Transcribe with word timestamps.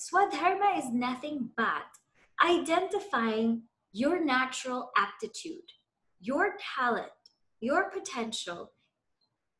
Swadharma 0.00 0.78
is 0.78 0.90
nothing 0.90 1.50
but 1.58 1.84
identifying 2.42 3.64
your 3.92 4.24
natural 4.24 4.92
aptitude, 4.96 5.74
your 6.22 6.54
talent, 6.74 7.12
your 7.60 7.90
potential 7.90 8.72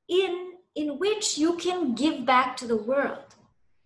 in, 0.09 0.55
in 0.75 0.99
which 0.99 1.37
you 1.37 1.57
can 1.59 1.95
give 1.95 2.25
back 2.25 2.57
to 2.57 2.67
the 2.67 2.83
world. 2.91 3.35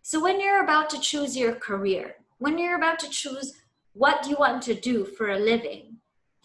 So 0.02 0.22
when 0.22 0.40
you're 0.40 0.62
about 0.62 0.90
to 0.90 1.00
choose 1.00 1.36
your 1.36 1.56
career, 1.56 2.14
when 2.38 2.56
you're 2.56 2.76
about 2.76 3.00
to 3.00 3.10
choose 3.10 3.54
what 3.92 4.28
you 4.28 4.36
want 4.38 4.62
to 4.62 4.74
do 4.74 5.04
for 5.04 5.30
a 5.30 5.38
living, 5.40 5.96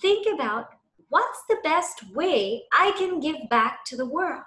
think 0.02 0.26
about 0.34 0.70
what's 1.10 1.44
the 1.48 1.60
best 1.64 2.16
way 2.16 2.64
I 2.74 2.94
can 2.98 3.20
give 3.20 3.48
back 3.48 3.86
to 3.86 3.96
the 3.96 4.08
world? 4.08 4.42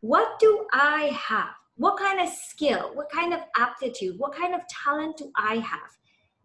What 0.00 0.40
do 0.40 0.66
I 0.72 1.16
have? 1.28 1.61
What 1.82 1.98
kind 1.98 2.20
of 2.20 2.28
skill, 2.28 2.92
what 2.94 3.10
kind 3.10 3.34
of 3.34 3.40
aptitude, 3.56 4.16
what 4.16 4.36
kind 4.36 4.54
of 4.54 4.60
talent 4.68 5.16
do 5.16 5.32
I 5.34 5.56
have? 5.56 5.90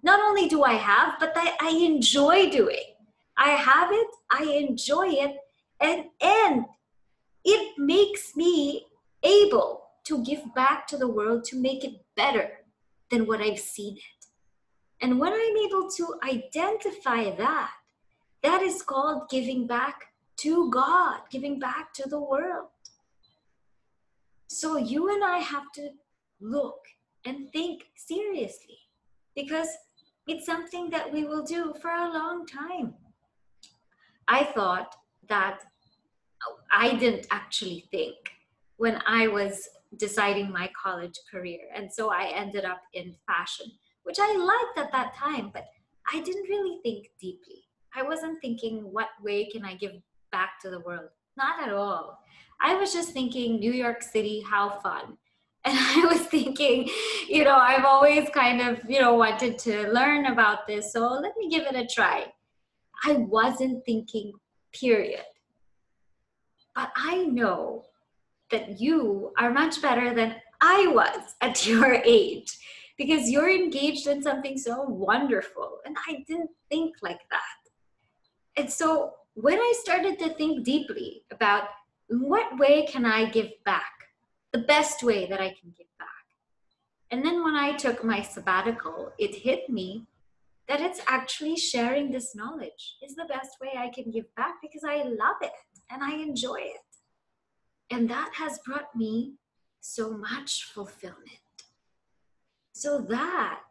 Not 0.02 0.20
only 0.20 0.48
do 0.48 0.64
I 0.64 0.74
have, 0.74 1.20
but 1.20 1.36
that 1.36 1.56
I 1.62 1.70
enjoy 1.70 2.50
doing. 2.50 2.96
I 3.38 3.50
have 3.50 3.92
it, 3.92 4.08
I 4.32 4.46
enjoy 4.46 5.10
it, 5.10 5.36
and, 5.80 6.06
and 6.20 6.66
it 7.46 7.78
makes 7.78 8.36
me 8.36 8.88
able 9.22 9.84
to 10.06 10.24
give 10.24 10.42
back 10.56 10.88
to 10.88 10.98
the 10.98 11.08
world 11.08 11.44
to 11.50 11.62
make 11.62 11.84
it 11.84 12.04
better 12.16 12.50
than 13.12 13.28
what 13.28 13.40
I've 13.40 13.60
seen 13.60 13.96
it. 13.96 14.26
And 15.02 15.20
when 15.20 15.34
I'm 15.34 15.58
able 15.68 15.88
to 15.98 16.16
identify 16.28 17.30
that, 17.36 17.70
that 18.42 18.64
is 18.64 18.82
called 18.82 19.30
giving 19.30 19.68
back 19.68 20.14
to 20.38 20.72
God, 20.72 21.20
giving 21.30 21.60
back 21.60 21.94
to 21.94 22.10
the 22.10 22.20
world. 22.20 22.70
So 24.48 24.78
you 24.78 25.14
and 25.14 25.24
I 25.24 25.40
have 25.40 25.72
to 25.76 25.90
look 26.40 26.80
and 27.26 27.52
think 27.52 27.84
seriously 27.96 28.78
because 29.36 29.68
it's 30.28 30.46
something 30.46 30.90
that 30.90 31.12
we 31.12 31.26
will 31.26 31.44
do 31.44 31.74
for 31.82 31.92
a 31.92 32.12
long 32.12 32.46
time. 32.46 32.94
I 34.28 34.44
thought 34.44 34.96
that 35.30 35.60
I 36.72 36.96
didn't 36.96 37.28
actually 37.32 37.86
think 37.92 38.16
when 38.78 39.02
I 39.08 39.28
was 39.28 39.68
deciding 39.98 40.52
my 40.52 40.70
college 40.82 41.20
career. 41.32 41.62
And 41.74 41.92
so 41.92 42.12
I 42.12 42.32
ended 42.36 42.66
up 42.66 42.82
in 42.94 43.16
fashion, 43.26 43.72
which 44.04 44.18
I 44.20 44.36
liked 44.36 44.78
at 44.78 44.92
that 44.92 45.16
time, 45.16 45.50
but 45.54 45.66
I 46.12 46.22
didn't 46.22 46.50
really 46.50 46.80
think 46.84 47.10
deeply. 47.20 47.64
I 47.96 48.04
wasn't 48.04 48.40
thinking, 48.42 48.92
what 48.92 49.10
way 49.24 49.50
can 49.50 49.66
I 49.66 49.76
give 49.76 49.94
back 50.32 50.60
to 50.62 50.70
the 50.70 50.82
world? 50.82 51.10
Not 51.38 51.62
at 51.62 51.72
all. 51.72 52.20
I 52.60 52.76
was 52.76 52.92
just 52.92 53.10
thinking, 53.10 53.60
New 53.60 53.72
York 53.72 54.02
City, 54.02 54.42
how 54.42 54.80
fun. 54.80 55.18
And 55.68 55.78
I 55.78 56.06
was 56.06 56.22
thinking, 56.22 56.90
you 57.28 57.44
know, 57.44 57.58
I've 57.58 57.84
always 57.84 58.30
kind 58.30 58.62
of, 58.62 58.80
you 58.88 59.02
know, 59.02 59.16
wanted 59.16 59.60
to 59.60 59.92
learn 59.92 60.28
about 60.28 60.66
this. 60.66 60.94
So 60.94 61.02
let 61.22 61.34
me 61.38 61.50
give 61.50 61.64
it 61.64 61.76
a 61.76 61.86
try. 61.86 62.28
I 63.04 63.14
wasn't 63.14 63.84
thinking, 63.86 64.32
period. 64.72 65.26
But 66.74 66.92
I 66.96 67.26
know 67.26 67.84
that 68.50 68.80
you 68.80 69.34
are 69.38 69.52
much 69.52 69.82
better 69.82 70.14
than 70.14 70.36
I 70.62 70.88
was 70.88 71.36
at 71.42 71.68
your 71.68 71.96
age 71.96 72.58
because 72.98 73.30
you're 73.30 73.50
engaged 73.50 74.08
in 74.08 74.24
something 74.24 74.58
so 74.58 74.84
wonderful. 74.84 75.80
And 75.86 75.98
I 76.08 76.24
didn't 76.28 76.52
think 76.70 76.96
like 77.02 77.22
that. 77.30 78.62
And 78.62 78.72
so 78.72 79.16
when 79.40 79.60
I 79.60 79.74
started 79.84 80.18
to 80.18 80.30
think 80.30 80.66
deeply 80.66 81.22
about 81.30 81.66
what 82.08 82.58
way 82.58 82.88
can 82.88 83.06
I 83.06 83.30
give 83.30 83.52
back, 83.64 83.92
the 84.52 84.64
best 84.64 85.04
way 85.04 85.28
that 85.28 85.40
I 85.40 85.50
can 85.50 85.72
give 85.78 85.86
back. 86.00 86.08
And 87.12 87.24
then 87.24 87.44
when 87.44 87.54
I 87.54 87.74
took 87.74 88.04
my 88.04 88.24
sabbatical, 88.24 89.14
it 89.20 89.36
hit 89.36 89.70
me 89.70 90.08
that 90.68 90.82
it's 90.82 91.02
actually 91.08 91.56
sharing 91.56 92.10
this 92.10 92.36
knowledge 92.36 92.98
is 93.04 93.16
the 93.16 93.26
best 93.26 93.58
way 93.62 93.74
I 93.78 93.90
can 93.90 94.10
give 94.10 94.34
back 94.36 94.56
because 94.60 94.84
I 94.84 95.04
love 95.04 95.38
it 95.42 95.52
and 95.92 96.04
I 96.04 96.16
enjoy 96.16 96.58
it. 96.62 96.82
And 97.92 98.10
that 98.10 98.32
has 98.38 98.58
brought 98.66 98.96
me 98.96 99.34
so 99.82 100.18
much 100.18 100.64
fulfillment. 100.64 101.62
So 102.74 103.06
that 103.10 103.62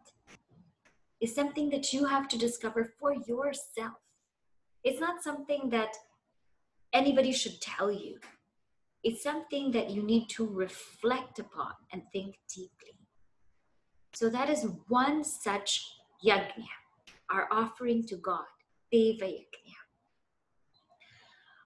is 1.21 1.35
something 1.35 1.71
that 1.71 1.93
you 1.93 2.05
have 2.05 2.29
to 2.29 2.39
discover 2.39 2.93
for 3.01 3.15
yourself. 3.15 4.06
It's 4.87 5.01
not 5.01 5.21
something 5.21 5.69
that 5.71 5.97
anybody 6.93 7.33
should 7.33 7.61
tell 7.61 7.91
you. 7.91 8.21
It's 9.03 9.21
something 9.21 9.73
that 9.73 9.91
you 9.91 10.01
need 10.01 10.29
to 10.37 10.47
reflect 10.47 11.41
upon 11.41 11.73
and 11.93 12.03
think 12.13 12.37
deeply. 12.55 12.95
So 14.15 14.31
that 14.31 14.49
is 14.49 14.69
one 14.87 15.25
such 15.25 15.85
yajna, 16.25 16.71
our 17.29 17.49
offering 17.51 18.07
to 18.07 18.17
God, 18.17 18.47
Deva 18.93 19.25
Yajna. 19.25 19.75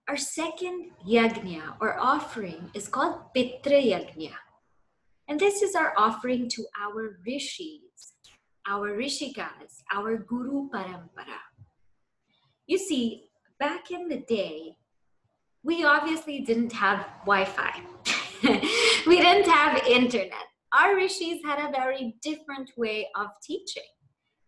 Our 0.08 0.16
second 0.16 0.92
yajna 1.06 1.76
or 1.78 2.00
offering 2.00 2.70
is 2.72 2.88
called 2.88 3.20
Pitra 3.36 3.84
Yajna. 3.84 4.32
And 5.28 5.38
this 5.38 5.60
is 5.60 5.74
our 5.74 5.92
offering 5.94 6.48
to 6.48 6.64
our 6.80 7.20
rishis, 7.26 8.14
our 8.66 8.96
rishikas, 8.96 9.84
our 9.92 10.16
guru 10.16 10.70
parampara. 10.70 11.49
You 12.70 12.78
see, 12.78 13.24
back 13.58 13.90
in 13.90 14.08
the 14.08 14.18
day, 14.18 14.76
we 15.64 15.84
obviously 15.84 16.38
didn't 16.42 16.72
have 16.72 17.04
Wi 17.26 17.44
Fi, 17.44 17.82
we 19.08 19.20
didn't 19.20 19.50
have 19.50 19.84
internet. 19.88 20.46
Our 20.72 20.94
rishis 20.94 21.40
had 21.44 21.58
a 21.58 21.72
very 21.72 22.14
different 22.22 22.70
way 22.76 23.08
of 23.16 23.26
teaching. 23.42 23.90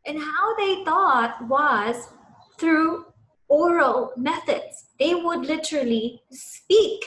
And 0.07 0.21
how 0.21 0.55
they 0.57 0.85
thought 0.85 1.49
was 1.49 2.11
through 2.59 3.07
oral 3.49 4.13
methods. 4.17 4.87
They 5.01 5.17
would 5.17 5.45
literally 5.45 6.23
speak 6.31 7.05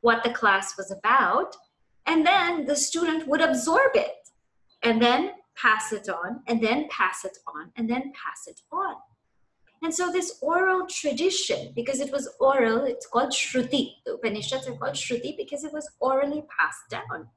what 0.00 0.24
the 0.24 0.32
class 0.32 0.76
was 0.76 0.90
about, 0.90 1.54
and 2.06 2.26
then 2.26 2.66
the 2.66 2.74
student 2.74 3.28
would 3.28 3.42
absorb 3.42 3.92
it, 3.94 4.28
and 4.82 5.00
then 5.00 5.34
pass 5.54 5.92
it 5.92 6.08
on, 6.08 6.40
and 6.48 6.60
then 6.60 6.88
pass 6.90 7.24
it 7.24 7.38
on, 7.46 7.70
and 7.76 7.88
then 7.88 8.12
pass 8.12 8.48
it 8.48 8.60
on. 8.72 8.96
And 9.82 9.94
so 9.94 10.10
this 10.10 10.38
oral 10.42 10.86
tradition, 10.86 11.72
because 11.74 12.00
it 12.00 12.12
was 12.12 12.28
oral, 12.40 12.84
it's 12.84 13.06
called 13.06 13.30
Shruti. 13.30 13.94
The 14.04 14.14
Upanishads 14.14 14.66
are 14.66 14.74
called 14.74 14.94
Shruti 14.94 15.36
because 15.36 15.64
it 15.64 15.72
was 15.72 15.88
orally 16.00 16.42
passed 16.58 16.90
down. 16.90 17.28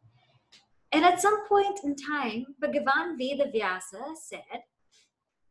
And 0.92 1.06
at 1.06 1.22
some 1.22 1.48
point 1.48 1.80
in 1.84 1.96
time, 1.96 2.48
Bhagavan 2.62 3.18
Vedavyasa 3.20 4.16
said, 4.16 4.64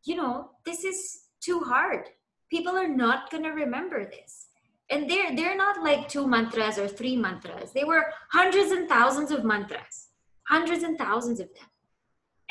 you 0.04 0.16
know, 0.16 0.50
this 0.66 0.84
is 0.84 1.22
too 1.40 1.60
hard. 1.60 2.08
People 2.50 2.76
are 2.76 2.88
not 2.88 3.30
going 3.30 3.44
to 3.44 3.50
remember 3.50 4.04
this. 4.04 4.48
And 4.90 5.08
they're 5.08 5.36
they're 5.36 5.56
not 5.56 5.84
like 5.84 6.08
two 6.08 6.26
mantras 6.26 6.76
or 6.76 6.88
three 6.88 7.16
mantras. 7.16 7.70
They 7.72 7.84
were 7.84 8.06
hundreds 8.32 8.72
and 8.72 8.88
thousands 8.88 9.30
of 9.30 9.44
mantras 9.44 10.10
hundreds 10.50 10.82
and 10.82 10.98
thousands 10.98 11.38
of 11.40 11.46
them. 11.54 11.68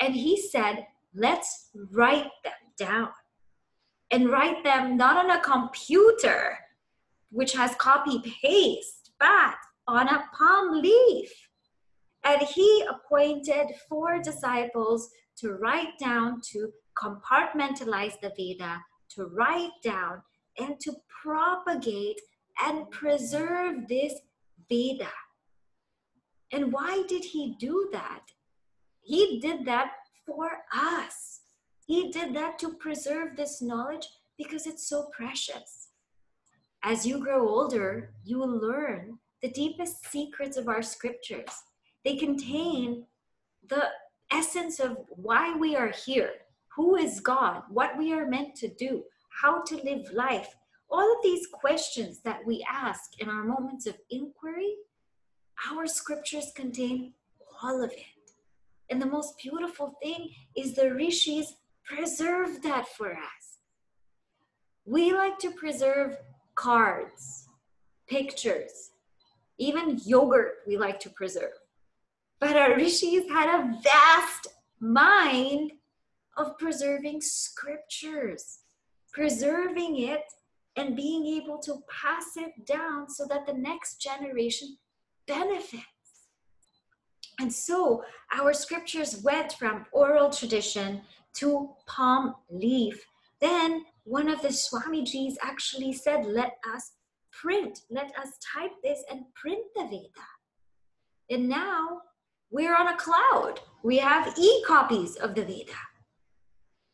And 0.00 0.14
he 0.14 0.40
said 0.40 0.86
let's 1.14 1.70
write 1.92 2.30
them 2.44 2.52
down 2.78 3.10
and 4.10 4.30
write 4.30 4.62
them 4.64 4.96
not 4.96 5.16
on 5.16 5.30
a 5.30 5.40
computer 5.40 6.58
which 7.30 7.52
has 7.52 7.74
copy 7.76 8.20
paste 8.42 9.12
but 9.18 9.56
on 9.86 10.08
a 10.08 10.24
palm 10.36 10.80
leaf 10.80 11.30
and 12.24 12.42
he 12.42 12.84
appointed 12.88 13.66
four 13.88 14.20
disciples 14.20 15.10
to 15.36 15.52
write 15.52 15.98
down 15.98 16.40
to 16.42 16.70
compartmentalize 16.96 18.18
the 18.20 18.32
veda 18.36 18.80
to 19.08 19.26
write 19.26 19.70
down 19.82 20.22
and 20.58 20.78
to 20.80 20.92
propagate 21.22 22.20
and 22.62 22.90
preserve 22.90 23.88
this 23.88 24.14
Veda. 24.68 25.10
And 26.52 26.72
why 26.72 27.02
did 27.08 27.24
he 27.24 27.56
do 27.58 27.88
that? 27.92 28.22
He 29.00 29.40
did 29.40 29.64
that 29.66 29.90
for 30.26 30.48
us. 30.72 31.40
He 31.90 32.12
did 32.12 32.34
that 32.34 32.56
to 32.60 32.74
preserve 32.74 33.34
this 33.34 33.60
knowledge 33.60 34.06
because 34.38 34.64
it's 34.68 34.88
so 34.88 35.10
precious. 35.12 35.88
As 36.84 37.04
you 37.04 37.18
grow 37.18 37.48
older, 37.48 38.14
you 38.22 38.38
will 38.38 38.60
learn 38.60 39.18
the 39.42 39.50
deepest 39.50 40.06
secrets 40.08 40.56
of 40.56 40.68
our 40.68 40.82
scriptures. 40.82 41.50
They 42.04 42.14
contain 42.14 43.06
the 43.68 43.88
essence 44.30 44.78
of 44.78 44.98
why 45.08 45.56
we 45.56 45.74
are 45.74 45.88
here, 46.06 46.30
who 46.76 46.94
is 46.94 47.18
God, 47.18 47.64
what 47.68 47.98
we 47.98 48.12
are 48.12 48.24
meant 48.24 48.54
to 48.58 48.68
do, 48.68 49.02
how 49.42 49.62
to 49.62 49.74
live 49.74 50.12
life. 50.12 50.54
All 50.92 51.12
of 51.12 51.24
these 51.24 51.48
questions 51.52 52.20
that 52.22 52.46
we 52.46 52.64
ask 52.70 53.18
in 53.18 53.28
our 53.28 53.42
moments 53.42 53.88
of 53.88 53.98
inquiry, 54.10 54.76
our 55.68 55.88
scriptures 55.88 56.52
contain 56.54 57.14
all 57.60 57.82
of 57.82 57.90
it. 57.90 58.30
And 58.90 59.02
the 59.02 59.06
most 59.06 59.34
beautiful 59.42 59.98
thing 60.00 60.30
is 60.56 60.76
the 60.76 60.94
rishis 60.94 61.56
preserve 61.84 62.62
that 62.62 62.88
for 62.88 63.12
us. 63.12 63.58
We 64.84 65.12
like 65.12 65.38
to 65.40 65.50
preserve 65.52 66.16
cards, 66.54 67.46
pictures, 68.08 68.90
even 69.58 70.00
yogurt 70.04 70.58
we 70.66 70.76
like 70.76 70.98
to 71.00 71.10
preserve. 71.10 71.52
But 72.40 72.56
our 72.56 72.74
rishis 72.74 73.28
had 73.30 73.60
a 73.60 73.78
vast 73.82 74.48
mind 74.80 75.72
of 76.36 76.56
preserving 76.58 77.20
scriptures, 77.20 78.60
preserving 79.12 79.98
it 79.98 80.24
and 80.76 80.96
being 80.96 81.26
able 81.26 81.58
to 81.58 81.82
pass 81.90 82.36
it 82.36 82.66
down 82.66 83.10
so 83.10 83.26
that 83.26 83.46
the 83.46 83.52
next 83.52 84.00
generation 84.00 84.78
benefits. 85.26 85.84
And 87.38 87.52
so 87.52 88.04
our 88.32 88.52
scriptures 88.52 89.22
went 89.22 89.52
from 89.54 89.86
oral 89.92 90.30
tradition 90.30 91.02
to 91.34 91.70
palm 91.86 92.34
leaf. 92.50 93.04
Then 93.40 93.84
one 94.04 94.28
of 94.28 94.42
the 94.42 94.48
Swamijis 94.48 95.34
actually 95.42 95.92
said, 95.92 96.26
Let 96.26 96.58
us 96.74 96.92
print, 97.32 97.80
let 97.90 98.10
us 98.18 98.30
type 98.54 98.72
this 98.82 99.02
and 99.10 99.22
print 99.34 99.64
the 99.74 99.84
Veda. 99.84 100.28
And 101.30 101.48
now 101.48 102.00
we're 102.50 102.74
on 102.74 102.88
a 102.88 102.96
cloud. 102.96 103.60
We 103.82 103.98
have 103.98 104.36
e 104.38 104.64
copies 104.66 105.16
of 105.16 105.34
the 105.34 105.44
Veda. 105.44 105.72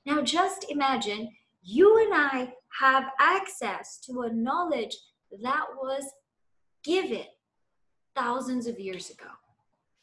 Now 0.05 0.23
just 0.23 0.71
imagine 0.71 1.31
you 1.63 2.05
and 2.05 2.15
I 2.15 2.53
have 2.81 3.05
access 3.19 3.99
to 4.07 4.23
a 4.23 4.33
knowledge 4.33 4.97
that 5.43 5.65
was 5.77 6.05
given 6.85 7.25
thousands 8.15 8.67
of 8.67 8.79
years 8.79 9.11
ago, 9.11 9.29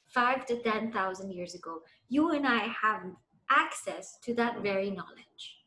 five 0.08 0.46
to 0.48 0.58
10,000 0.62 1.32
years 1.32 1.56
ago. 1.56 1.80
You 2.10 2.32
and 2.32 2.46
I 2.46 2.68
have 2.82 3.04
access 3.50 4.18
to 4.24 4.34
that 4.36 4.62
very 4.62 4.90
knowledge. 4.90 5.58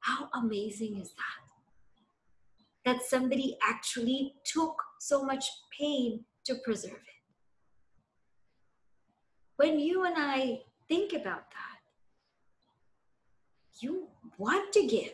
How 0.00 0.28
amazing 0.34 0.98
is 1.00 1.10
that? 1.10 1.44
That 2.84 3.02
somebody 3.02 3.58
actually 3.62 4.34
took 4.44 4.76
so 4.98 5.22
much 5.22 5.44
pain 5.78 6.24
to 6.44 6.54
preserve 6.64 6.92
it. 6.92 7.22
When 9.56 9.78
you 9.78 10.04
and 10.04 10.14
I 10.16 10.62
think 10.88 11.12
about 11.12 11.50
that, 11.50 11.78
you 13.80 14.08
want 14.38 14.72
to 14.72 14.86
give 14.86 15.12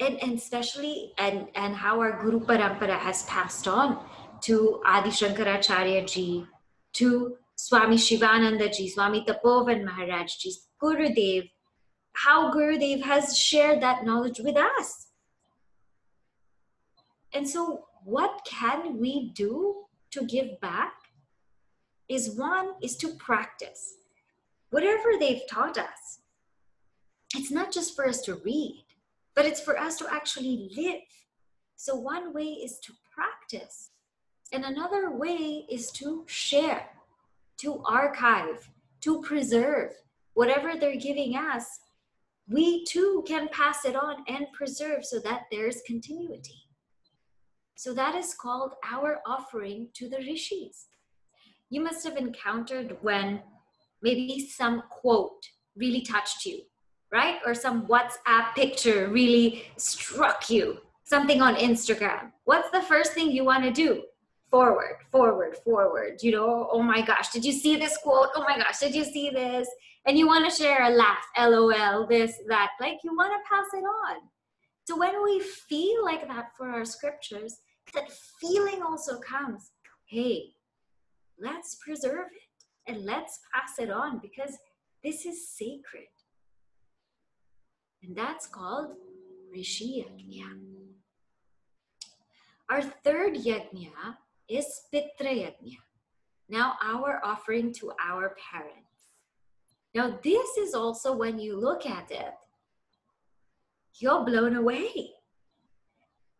and, 0.00 0.22
and 0.22 0.34
especially 0.34 1.12
and 1.18 1.48
and 1.54 1.74
how 1.74 2.00
our 2.00 2.20
guru 2.22 2.40
parampara 2.40 2.98
has 2.98 3.22
passed 3.24 3.66
on 3.66 3.98
to 4.42 4.80
adi 4.84 5.10
shankaracharya 5.10 6.06
ji 6.06 6.46
to 6.94 7.36
swami 7.64 7.98
shivananda 8.06 8.68
ji 8.76 8.88
swami 8.94 9.20
tapovan 9.28 9.84
maharaj 9.88 10.36
ji 10.44 10.52
gurudev 10.82 11.50
how 12.24 12.36
gurudev 12.54 13.04
has 13.10 13.36
shared 13.36 13.82
that 13.82 14.04
knowledge 14.04 14.40
with 14.40 14.56
us. 14.56 14.88
And 17.32 17.48
so 17.48 17.86
what 18.04 18.40
can 18.44 18.98
we 18.98 19.30
do 19.34 19.84
to 20.10 20.24
give 20.24 20.60
back 20.60 20.94
is 22.08 22.30
one 22.36 22.74
is 22.82 22.96
to 22.96 23.08
practice 23.26 23.94
whatever 24.70 25.16
they've 25.20 25.46
taught 25.48 25.78
us. 25.78 26.20
It's 27.36 27.50
not 27.50 27.70
just 27.70 27.94
for 27.94 28.08
us 28.08 28.22
to 28.22 28.36
read 28.36 28.84
but 29.38 29.46
it's 29.46 29.60
for 29.60 29.78
us 29.78 29.96
to 29.96 30.12
actually 30.12 30.68
live. 30.76 31.08
So, 31.76 31.94
one 31.94 32.34
way 32.34 32.58
is 32.66 32.80
to 32.80 32.92
practice, 33.14 33.90
and 34.52 34.64
another 34.64 35.12
way 35.12 35.64
is 35.70 35.92
to 35.92 36.24
share, 36.26 36.88
to 37.60 37.82
archive, 37.84 38.70
to 39.02 39.20
preserve. 39.22 39.92
Whatever 40.34 40.74
they're 40.78 40.96
giving 40.96 41.36
us, 41.36 41.66
we 42.48 42.84
too 42.84 43.24
can 43.26 43.48
pass 43.48 43.84
it 43.84 43.96
on 43.96 44.24
and 44.28 44.46
preserve 44.52 45.04
so 45.04 45.18
that 45.20 45.42
there's 45.50 45.82
continuity. 45.86 46.62
So, 47.76 47.94
that 47.94 48.14
is 48.14 48.34
called 48.34 48.72
our 48.90 49.20
offering 49.26 49.88
to 49.94 50.08
the 50.08 50.18
rishis. 50.18 50.86
You 51.70 51.82
must 51.82 52.04
have 52.04 52.16
encountered 52.16 52.96
when 53.02 53.42
maybe 54.02 54.48
some 54.48 54.82
quote 54.90 55.44
really 55.76 56.02
touched 56.02 56.44
you 56.46 56.62
right? 57.12 57.36
Or 57.46 57.54
some 57.54 57.86
WhatsApp 57.86 58.54
picture 58.54 59.08
really 59.08 59.64
struck 59.76 60.50
you, 60.50 60.78
something 61.04 61.40
on 61.40 61.56
Instagram. 61.56 62.32
What's 62.44 62.70
the 62.70 62.82
first 62.82 63.12
thing 63.12 63.30
you 63.30 63.44
want 63.44 63.64
to 63.64 63.70
do? 63.70 64.02
Forward, 64.50 64.96
forward, 65.12 65.56
forward. 65.64 66.22
You 66.22 66.32
know, 66.32 66.68
oh 66.72 66.82
my 66.82 67.02
gosh, 67.02 67.30
did 67.30 67.44
you 67.44 67.52
see 67.52 67.76
this 67.76 67.98
quote? 67.98 68.28
Oh 68.34 68.44
my 68.48 68.56
gosh, 68.56 68.78
did 68.78 68.94
you 68.94 69.04
see 69.04 69.30
this? 69.30 69.68
And 70.06 70.16
you 70.16 70.26
want 70.26 70.48
to 70.48 70.56
share 70.56 70.84
a 70.84 70.90
laugh, 70.90 71.24
lol, 71.38 72.06
this, 72.06 72.34
that. 72.48 72.70
Like 72.80 72.98
you 73.04 73.14
want 73.14 73.32
to 73.32 73.54
pass 73.54 73.66
it 73.74 73.84
on. 73.84 74.20
So 74.86 74.96
when 74.96 75.22
we 75.22 75.40
feel 75.40 76.02
like 76.02 76.26
that 76.28 76.56
for 76.56 76.70
our 76.70 76.86
scriptures, 76.86 77.58
that 77.94 78.10
feeling 78.40 78.82
also 78.82 79.18
comes 79.18 79.70
hey, 80.06 80.54
let's 81.38 81.76
preserve 81.84 82.28
it 82.32 82.90
and 82.90 83.04
let's 83.04 83.40
pass 83.52 83.78
it 83.78 83.90
on 83.90 84.18
because 84.18 84.56
this 85.04 85.26
is 85.26 85.50
sacred. 85.50 86.08
And 88.02 88.16
that's 88.16 88.46
called 88.46 88.94
Rishi 89.52 90.06
Yajna. 90.06 90.78
Our 92.70 92.82
third 92.82 93.34
yajna 93.34 94.16
is 94.48 94.82
Pitra 94.92 95.32
Yajna. 95.32 95.76
Now, 96.48 96.74
our 96.82 97.20
offering 97.24 97.72
to 97.74 97.92
our 98.02 98.34
parents. 98.50 98.88
Now, 99.94 100.18
this 100.22 100.56
is 100.56 100.74
also 100.74 101.14
when 101.14 101.38
you 101.38 101.58
look 101.58 101.86
at 101.86 102.10
it, 102.10 102.34
you're 103.94 104.24
blown 104.24 104.56
away. 104.56 105.10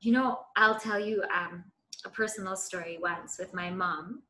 You 0.00 0.12
know, 0.12 0.40
I'll 0.56 0.78
tell 0.78 1.00
you 1.00 1.22
um, 1.34 1.64
a 2.04 2.08
personal 2.08 2.56
story 2.56 2.98
once 3.00 3.38
with 3.38 3.52
my 3.52 3.70
mom. 3.70 4.22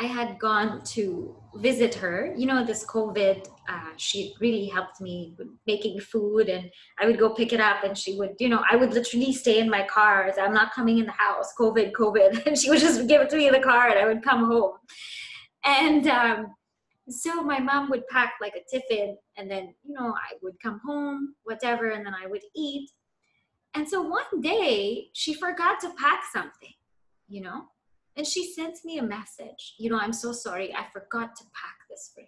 I 0.00 0.04
had 0.04 0.38
gone 0.38 0.82
to 0.94 1.36
visit 1.56 1.94
her. 1.96 2.32
You 2.34 2.46
know, 2.46 2.64
this 2.64 2.86
COVID, 2.86 3.46
uh, 3.68 3.90
she 3.98 4.34
really 4.40 4.64
helped 4.64 4.98
me 4.98 5.34
with 5.36 5.48
making 5.66 6.00
food, 6.00 6.48
and 6.48 6.70
I 6.98 7.04
would 7.04 7.18
go 7.18 7.34
pick 7.34 7.52
it 7.52 7.60
up, 7.60 7.84
and 7.84 7.96
she 7.96 8.16
would, 8.16 8.34
you 8.38 8.48
know, 8.48 8.62
I 8.70 8.76
would 8.76 8.94
literally 8.94 9.34
stay 9.34 9.58
in 9.60 9.68
my 9.68 9.86
car. 9.86 10.32
I'm 10.40 10.54
not 10.54 10.72
coming 10.72 10.98
in 10.98 11.04
the 11.04 11.12
house. 11.12 11.52
COVID, 11.58 11.92
COVID, 11.92 12.46
and 12.46 12.56
she 12.56 12.70
would 12.70 12.80
just 12.80 13.06
give 13.08 13.20
it 13.20 13.28
to 13.28 13.36
me 13.36 13.48
in 13.48 13.52
the 13.52 13.60
car, 13.60 13.90
and 13.90 13.98
I 13.98 14.06
would 14.06 14.22
come 14.22 14.46
home. 14.46 14.72
And 15.66 16.06
um, 16.06 16.54
so 17.10 17.42
my 17.42 17.58
mom 17.58 17.90
would 17.90 18.08
pack 18.08 18.34
like 18.40 18.54
a 18.56 18.64
tiffin, 18.74 19.18
and 19.36 19.50
then 19.50 19.74
you 19.84 19.92
know 19.92 20.14
I 20.14 20.36
would 20.42 20.54
come 20.62 20.80
home, 20.82 21.34
whatever, 21.42 21.90
and 21.90 22.06
then 22.06 22.14
I 22.14 22.26
would 22.26 22.42
eat. 22.56 22.90
And 23.74 23.86
so 23.86 24.00
one 24.00 24.40
day 24.40 25.10
she 25.12 25.34
forgot 25.34 25.78
to 25.80 25.92
pack 25.98 26.22
something, 26.32 26.72
you 27.28 27.42
know 27.42 27.66
and 28.20 28.26
she 28.26 28.52
sends 28.52 28.84
me 28.84 28.98
a 28.98 29.02
message, 29.02 29.76
you 29.78 29.88
know, 29.88 29.98
I'm 29.98 30.12
so 30.12 30.30
sorry, 30.30 30.74
I 30.74 30.84
forgot 30.92 31.34
to 31.36 31.44
pack 31.54 31.88
this 31.88 32.12
for 32.14 32.20
you. 32.20 32.26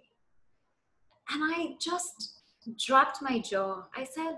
And 1.31 1.43
I 1.55 1.75
just 1.79 2.41
dropped 2.83 3.19
my 3.21 3.41
jaw. 3.41 3.83
I 3.95 4.05
said, 4.05 4.37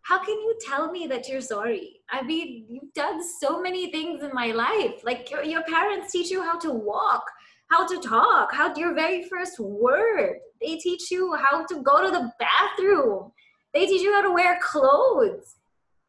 How 0.00 0.18
can 0.24 0.36
you 0.36 0.56
tell 0.66 0.90
me 0.90 1.06
that 1.06 1.28
you're 1.28 1.42
sorry? 1.42 2.00
I 2.08 2.22
mean, 2.22 2.64
you've 2.70 2.94
done 2.94 3.20
so 3.22 3.60
many 3.60 3.92
things 3.92 4.22
in 4.22 4.30
my 4.32 4.52
life. 4.52 5.04
Like 5.04 5.30
your, 5.30 5.44
your 5.44 5.62
parents 5.64 6.10
teach 6.10 6.30
you 6.30 6.42
how 6.42 6.58
to 6.60 6.70
walk, 6.70 7.24
how 7.66 7.86
to 7.86 8.00
talk, 8.00 8.54
how 8.54 8.74
your 8.74 8.94
very 8.94 9.24
first 9.24 9.60
word. 9.60 10.38
They 10.62 10.76
teach 10.76 11.10
you 11.10 11.34
how 11.34 11.66
to 11.66 11.82
go 11.82 12.02
to 12.02 12.10
the 12.10 12.32
bathroom. 12.38 13.32
They 13.74 13.84
teach 13.84 14.00
you 14.00 14.14
how 14.14 14.22
to 14.22 14.32
wear 14.32 14.58
clothes. 14.62 15.56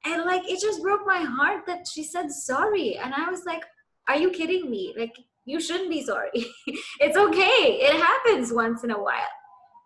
And 0.05 0.23
like 0.23 0.49
it 0.49 0.61
just 0.61 0.81
broke 0.81 1.05
my 1.05 1.19
heart 1.19 1.65
that 1.67 1.85
she 1.85 2.01
said 2.01 2.31
sorry. 2.31 2.95
And 2.95 3.13
I 3.13 3.29
was 3.29 3.43
like, 3.43 3.65
are 4.09 4.17
you 4.17 4.31
kidding 4.31 4.69
me? 4.69 4.93
Like, 4.97 5.15
you 5.45 5.61
shouldn't 5.61 5.89
be 5.89 6.03
sorry. 6.03 6.31
it's 6.99 7.15
okay. 7.15 7.79
It 7.79 7.95
happens 7.95 8.51
once 8.51 8.83
in 8.83 8.91
a 8.91 9.01
while. 9.01 9.33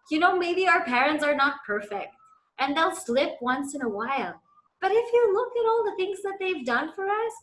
You 0.10 0.20
know, 0.20 0.38
maybe 0.38 0.66
our 0.66 0.84
parents 0.86 1.24
are 1.24 1.36
not 1.36 1.58
perfect 1.68 2.16
and 2.60 2.76
they'll 2.76 2.96
slip 2.96 3.34
once 3.42 3.76
in 3.76 3.82
a 3.82 3.90
while. 3.90 4.42
But 4.82 4.92
if 4.92 5.14
you 5.14 5.34
look 5.34 5.52
at 5.58 5.70
all 5.70 5.84
the 5.84 5.96
things 5.98 6.22
that 6.24 6.38
they've 6.40 6.66
done 6.66 6.94
for 6.94 7.06
us, 7.06 7.34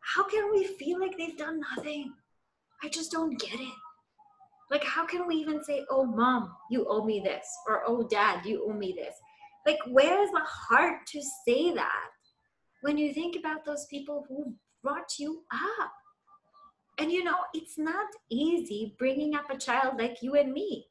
how 0.00 0.24
can 0.24 0.50
we 0.52 0.64
feel 0.64 1.00
like 1.00 1.16
they've 1.16 1.36
done 1.36 1.60
nothing? 1.76 2.12
I 2.82 2.88
just 2.88 3.12
don't 3.12 3.38
get 3.38 3.58
it. 3.58 3.74
Like, 4.70 4.84
how 4.84 5.04
can 5.04 5.26
we 5.26 5.36
even 5.36 5.64
say, 5.64 5.84
oh, 5.90 6.04
mom, 6.04 6.52
you 6.70 6.86
owe 6.88 7.04
me 7.04 7.20
this? 7.20 7.46
Or, 7.66 7.82
oh, 7.86 8.06
dad, 8.08 8.44
you 8.46 8.64
owe 8.68 8.72
me 8.72 8.94
this? 8.96 9.14
Like, 9.66 9.78
where 9.88 10.22
is 10.22 10.30
the 10.30 10.40
heart 10.40 11.06
to 11.08 11.20
say 11.46 11.72
that 11.74 12.10
when 12.82 12.96
you 12.96 13.12
think 13.12 13.36
about 13.36 13.64
those 13.64 13.86
people 13.86 14.24
who 14.28 14.54
brought 14.82 15.18
you 15.18 15.42
up? 15.52 15.92
And 17.00 17.10
you 17.10 17.24
know, 17.24 17.38
it's 17.54 17.78
not 17.78 18.08
easy 18.28 18.94
bringing 18.98 19.34
up 19.34 19.48
a 19.48 19.56
child 19.56 19.98
like 19.98 20.18
you 20.20 20.34
and 20.34 20.52
me. 20.52 20.86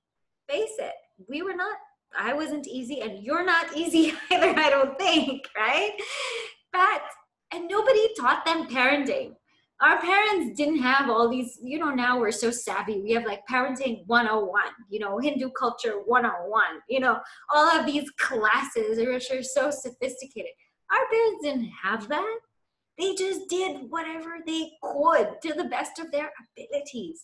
Face 0.49 0.73
it, 0.79 0.93
we 1.29 1.43
were 1.43 1.53
not, 1.53 1.77
I 2.17 2.33
wasn't 2.33 2.65
easy, 2.65 3.01
and 3.01 3.23
you're 3.23 3.45
not 3.45 3.67
easy 3.77 4.13
either, 4.31 4.59
I 4.59 4.71
don't 4.71 4.97
think, 4.97 5.47
right? 5.55 5.91
But, 6.73 7.03
and 7.53 7.67
nobody 7.67 8.11
taught 8.19 8.43
them 8.43 8.67
parenting. 8.67 9.35
Our 9.81 10.01
parents 10.01 10.57
didn't 10.57 10.79
have 10.79 11.11
all 11.11 11.29
these, 11.29 11.59
you 11.63 11.77
know, 11.77 11.91
now 11.91 12.19
we're 12.19 12.31
so 12.31 12.49
savvy. 12.49 13.01
We 13.01 13.11
have 13.11 13.25
like 13.25 13.47
parenting 13.49 14.03
101, 14.07 14.63
you 14.89 14.99
know, 14.99 15.19
Hindu 15.19 15.51
culture 15.51 16.01
101, 16.05 16.63
you 16.89 16.99
know, 16.99 17.19
all 17.53 17.79
of 17.79 17.85
these 17.85 18.09
classes 18.17 18.97
which 18.97 19.31
are 19.31 19.43
so 19.43 19.69
sophisticated. 19.69 20.51
Our 20.91 21.07
parents 21.09 21.43
didn't 21.43 21.71
have 21.83 22.09
that 22.09 22.39
they 22.99 23.15
just 23.15 23.47
did 23.49 23.89
whatever 23.89 24.37
they 24.45 24.71
could 24.83 25.41
to 25.41 25.53
the 25.53 25.69
best 25.69 25.99
of 25.99 26.11
their 26.11 26.31
abilities. 26.57 27.23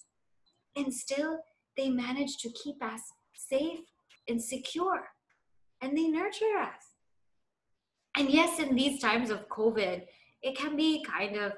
And 0.75 0.93
still, 0.93 1.39
they 1.75 1.89
managed 1.89 2.39
to 2.41 2.49
keep 2.51 2.81
us 2.81 3.01
safe 3.35 3.81
and 4.27 4.41
secure 4.41 5.09
and 5.81 5.97
they 5.97 6.07
nurture 6.07 6.57
us. 6.57 6.83
And 8.17 8.29
yes, 8.29 8.59
in 8.59 8.75
these 8.75 9.01
times 9.01 9.29
of 9.29 9.49
COVID, 9.49 10.03
it 10.41 10.57
can 10.57 10.75
be 10.77 11.03
kind 11.03 11.35
of 11.35 11.53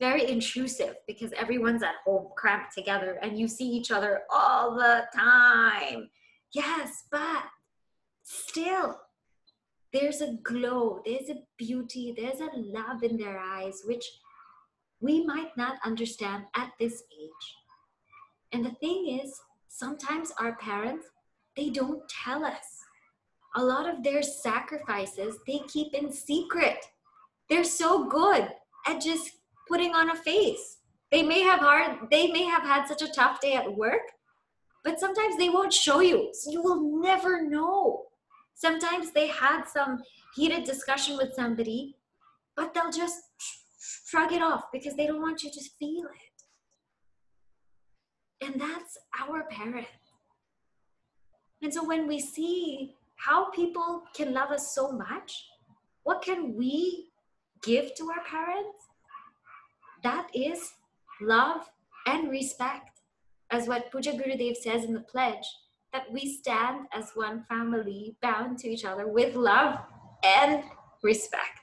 very 0.00 0.30
intrusive 0.30 0.94
because 1.06 1.32
everyone's 1.32 1.82
at 1.82 1.96
home 2.04 2.28
cramped 2.36 2.72
together 2.74 3.18
and 3.20 3.38
you 3.38 3.48
see 3.48 3.68
each 3.68 3.90
other 3.90 4.22
all 4.32 4.74
the 4.74 5.04
time. 5.14 6.08
Yes, 6.54 7.04
but 7.10 7.44
still, 8.22 8.98
there's 9.92 10.20
a 10.20 10.34
glow, 10.42 11.00
there's 11.04 11.30
a 11.30 11.42
beauty, 11.56 12.14
there's 12.16 12.40
a 12.40 12.50
love 12.54 13.02
in 13.02 13.16
their 13.16 13.38
eyes, 13.38 13.82
which 13.84 14.04
we 15.00 15.24
might 15.24 15.56
not 15.56 15.76
understand 15.84 16.44
at 16.54 16.72
this 16.78 17.02
age. 17.20 17.54
And 18.52 18.64
the 18.64 18.74
thing 18.80 19.20
is, 19.22 19.40
sometimes 19.68 20.32
our 20.38 20.56
parents, 20.56 21.06
they 21.56 21.70
don't 21.70 22.02
tell 22.08 22.44
us. 22.44 22.82
A 23.56 23.64
lot 23.64 23.88
of 23.88 24.04
their 24.04 24.22
sacrifices 24.22 25.36
they 25.46 25.60
keep 25.68 25.94
in 25.94 26.12
secret. 26.12 26.84
They're 27.48 27.64
so 27.64 28.08
good 28.08 28.48
at 28.86 29.00
just 29.00 29.30
putting 29.68 29.94
on 29.94 30.10
a 30.10 30.16
face. 30.16 30.78
They 31.10 31.22
may 31.22 31.40
have 31.42 31.60
hard, 31.60 32.10
they 32.10 32.30
may 32.30 32.44
have 32.44 32.62
had 32.62 32.86
such 32.86 33.00
a 33.00 33.12
tough 33.12 33.40
day 33.40 33.54
at 33.54 33.76
work, 33.76 34.02
but 34.84 35.00
sometimes 35.00 35.36
they 35.38 35.48
won't 35.48 35.72
show 35.72 36.00
you. 36.00 36.30
So 36.34 36.50
you 36.50 36.62
will 36.62 37.00
never 37.00 37.48
know. 37.48 38.04
Sometimes 38.58 39.12
they 39.12 39.28
had 39.28 39.66
some 39.66 40.02
heated 40.34 40.64
discussion 40.64 41.16
with 41.16 41.32
somebody, 41.32 41.94
but 42.56 42.74
they'll 42.74 42.90
just 42.90 43.22
shrug 44.04 44.32
it 44.32 44.42
off 44.42 44.64
because 44.72 44.96
they 44.96 45.06
don't 45.06 45.22
want 45.22 45.44
you 45.44 45.50
to 45.52 45.60
feel 45.78 46.06
it. 46.06 46.38
And 48.44 48.60
that's 48.60 48.98
our 49.20 49.44
parent. 49.44 49.86
And 51.62 51.72
so 51.72 51.84
when 51.84 52.08
we 52.08 52.18
see 52.18 52.96
how 53.14 53.50
people 53.52 54.02
can 54.12 54.34
love 54.34 54.50
us 54.50 54.74
so 54.74 54.90
much, 54.90 55.46
what 56.02 56.20
can 56.20 56.56
we 56.56 57.10
give 57.62 57.94
to 57.94 58.10
our 58.10 58.24
parents? 58.24 58.86
That 60.02 60.26
is 60.34 60.72
love 61.20 61.70
and 62.06 62.28
respect. 62.28 63.02
As 63.52 63.68
what 63.68 63.92
Pujya 63.92 64.20
Gurudev 64.20 64.56
says 64.56 64.82
in 64.82 64.94
the 64.94 65.00
pledge, 65.00 65.46
that 65.92 66.12
we 66.12 66.26
stand 66.26 66.86
as 66.92 67.12
one 67.14 67.42
family 67.44 68.16
bound 68.20 68.58
to 68.58 68.68
each 68.68 68.84
other 68.84 69.06
with 69.06 69.34
love 69.34 69.78
and 70.24 70.62
respect. 71.02 71.60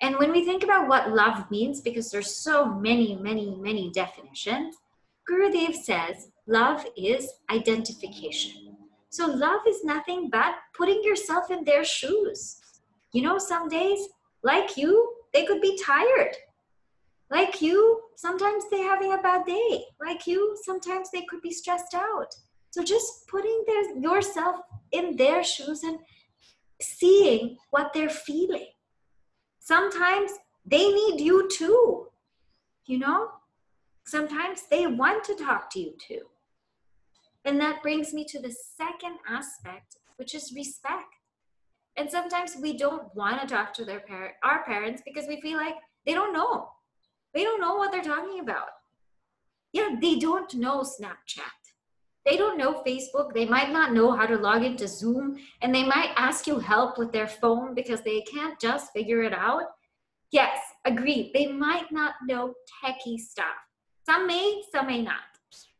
And 0.00 0.16
when 0.18 0.30
we 0.30 0.44
think 0.44 0.62
about 0.62 0.88
what 0.88 1.12
love 1.12 1.50
means, 1.50 1.80
because 1.80 2.10
there's 2.10 2.34
so 2.34 2.66
many, 2.66 3.16
many, 3.16 3.56
many 3.56 3.90
definitions, 3.90 4.76
Gurudev 5.28 5.74
says 5.74 6.30
love 6.46 6.86
is 6.96 7.28
identification. 7.50 8.76
So 9.10 9.26
love 9.26 9.60
is 9.66 9.84
nothing 9.84 10.28
but 10.30 10.54
putting 10.74 11.02
yourself 11.02 11.50
in 11.50 11.64
their 11.64 11.84
shoes. 11.84 12.60
You 13.12 13.22
know, 13.22 13.38
some 13.38 13.68
days, 13.68 14.08
like 14.42 14.76
you, 14.76 15.14
they 15.32 15.44
could 15.44 15.60
be 15.60 15.78
tired. 15.82 16.34
Like 17.30 17.60
you, 17.60 18.00
sometimes 18.16 18.64
they're 18.70 18.88
having 18.88 19.12
a 19.12 19.18
bad 19.18 19.44
day. 19.46 19.84
Like 20.00 20.26
you, 20.26 20.56
sometimes 20.62 21.10
they 21.10 21.22
could 21.22 21.42
be 21.42 21.52
stressed 21.52 21.94
out. 21.94 22.34
So 22.70 22.82
just 22.82 23.26
putting 23.28 23.64
their, 23.66 23.98
yourself 23.98 24.56
in 24.92 25.16
their 25.16 25.42
shoes 25.42 25.82
and 25.82 25.98
seeing 26.80 27.56
what 27.70 27.92
they're 27.92 28.08
feeling. 28.08 28.68
Sometimes 29.58 30.32
they 30.64 30.88
need 30.90 31.20
you 31.20 31.48
too. 31.48 32.06
You 32.86 32.98
know, 32.98 33.28
sometimes 34.06 34.62
they 34.70 34.86
want 34.86 35.24
to 35.24 35.34
talk 35.34 35.70
to 35.72 35.80
you 35.80 35.94
too. 35.98 36.22
And 37.44 37.60
that 37.60 37.82
brings 37.82 38.12
me 38.12 38.24
to 38.26 38.40
the 38.40 38.54
second 38.76 39.18
aspect, 39.28 39.96
which 40.16 40.34
is 40.34 40.52
respect. 40.54 41.14
And 41.96 42.10
sometimes 42.10 42.56
we 42.60 42.76
don't 42.76 43.14
want 43.14 43.40
to 43.40 43.46
talk 43.46 43.72
to 43.74 43.84
their 43.84 44.00
parent, 44.00 44.34
our 44.44 44.64
parents, 44.64 45.02
because 45.04 45.26
we 45.26 45.40
feel 45.40 45.56
like 45.58 45.74
they 46.06 46.14
don't 46.14 46.32
know. 46.32 46.70
They 47.34 47.44
don't 47.44 47.60
know 47.60 47.74
what 47.74 47.92
they're 47.92 48.02
talking 48.02 48.40
about. 48.40 48.68
Yeah, 49.72 49.96
they 50.00 50.18
don't 50.18 50.52
know 50.54 50.82
Snapchat. 50.82 51.67
They 52.28 52.36
don't 52.36 52.58
know 52.58 52.82
Facebook. 52.86 53.32
They 53.32 53.46
might 53.46 53.72
not 53.72 53.94
know 53.94 54.12
how 54.12 54.26
to 54.26 54.36
log 54.36 54.62
into 54.62 54.86
Zoom, 54.86 55.38
and 55.62 55.74
they 55.74 55.82
might 55.82 56.12
ask 56.14 56.46
you 56.46 56.58
help 56.58 56.98
with 56.98 57.10
their 57.10 57.26
phone 57.26 57.74
because 57.74 58.02
they 58.02 58.20
can't 58.20 58.60
just 58.60 58.92
figure 58.92 59.22
it 59.22 59.32
out. 59.32 59.62
Yes, 60.30 60.58
agreed. 60.84 61.30
They 61.32 61.46
might 61.46 61.90
not 61.90 62.16
know 62.26 62.52
techie 62.84 63.18
stuff. 63.18 63.56
Some 64.04 64.26
may, 64.26 64.62
some 64.70 64.88
may 64.88 65.00
not. 65.00 65.22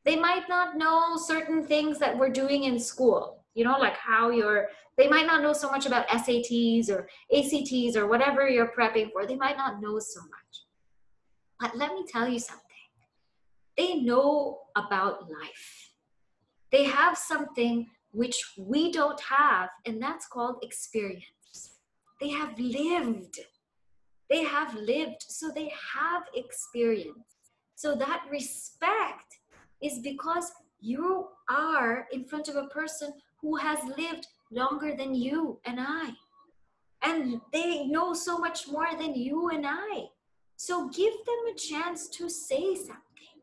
They 0.07 0.17
might 0.17 0.49
not 0.49 0.79
know 0.79 1.19
certain 1.19 1.67
things 1.67 1.99
that 1.99 2.17
we're 2.17 2.31
doing 2.31 2.65
in 2.65 2.79
school, 2.79 3.45
you 3.53 3.65
know, 3.65 3.77
like 3.79 3.99
how 3.99 4.31
you're, 4.31 4.69
they 4.97 5.07
might 5.07 5.27
not 5.27 5.43
know 5.43 5.53
so 5.53 5.71
much 5.71 5.85
about 5.85 6.09
SATs 6.09 6.89
or 6.89 7.11
ACTs 7.31 7.95
or 7.95 8.07
whatever 8.07 8.49
you're 8.49 8.73
prepping 8.73 9.13
for. 9.13 9.27
They 9.27 9.37
might 9.37 9.59
not 9.59 9.83
know 9.83 9.99
so 9.99 10.21
much. 10.23 10.65
But 11.61 11.77
let 11.77 11.93
me 11.93 12.07
tell 12.11 12.27
you 12.27 12.39
something 12.39 12.65
they 13.77 13.97
know 13.97 14.61
about 14.75 15.31
life 15.31 15.88
they 16.71 16.85
have 16.85 17.17
something 17.17 17.89
which 18.13 18.43
we 18.59 18.93
don't 18.93 19.21
have, 19.21 19.71
and 19.87 20.03
that's 20.03 20.27
called 20.27 20.57
experience. 20.63 21.25
They 22.21 22.31
have 22.31 22.59
lived. 22.59 23.39
They 24.31 24.45
have 24.45 24.75
lived, 24.75 25.25
so 25.29 25.51
they 25.55 25.73
have 25.95 26.25
experience. 26.35 27.37
So 27.75 27.95
that 27.95 28.25
respect 28.31 29.39
is 29.81 30.01
because 30.01 30.51
you 30.81 31.29
are 31.49 32.07
in 32.13 32.25
front 32.25 32.49
of 32.49 32.57
a 32.57 32.67
person 32.69 33.13
who 33.41 33.57
has 33.57 33.79
lived 33.97 34.27
longer 34.51 34.95
than 34.97 35.15
you 35.15 35.61
and 35.65 35.79
I. 35.81 36.11
And 37.03 37.41
they 37.53 37.87
know 37.87 38.13
so 38.15 38.39
much 38.39 38.69
more 38.69 38.89
than 38.99 39.15
you 39.15 39.51
and 39.51 39.65
I. 39.67 40.07
So 40.57 40.89
give 40.89 41.13
them 41.13 41.55
a 41.55 41.57
chance 41.57 42.09
to 42.09 42.29
say 42.29 42.75
something. 42.75 43.39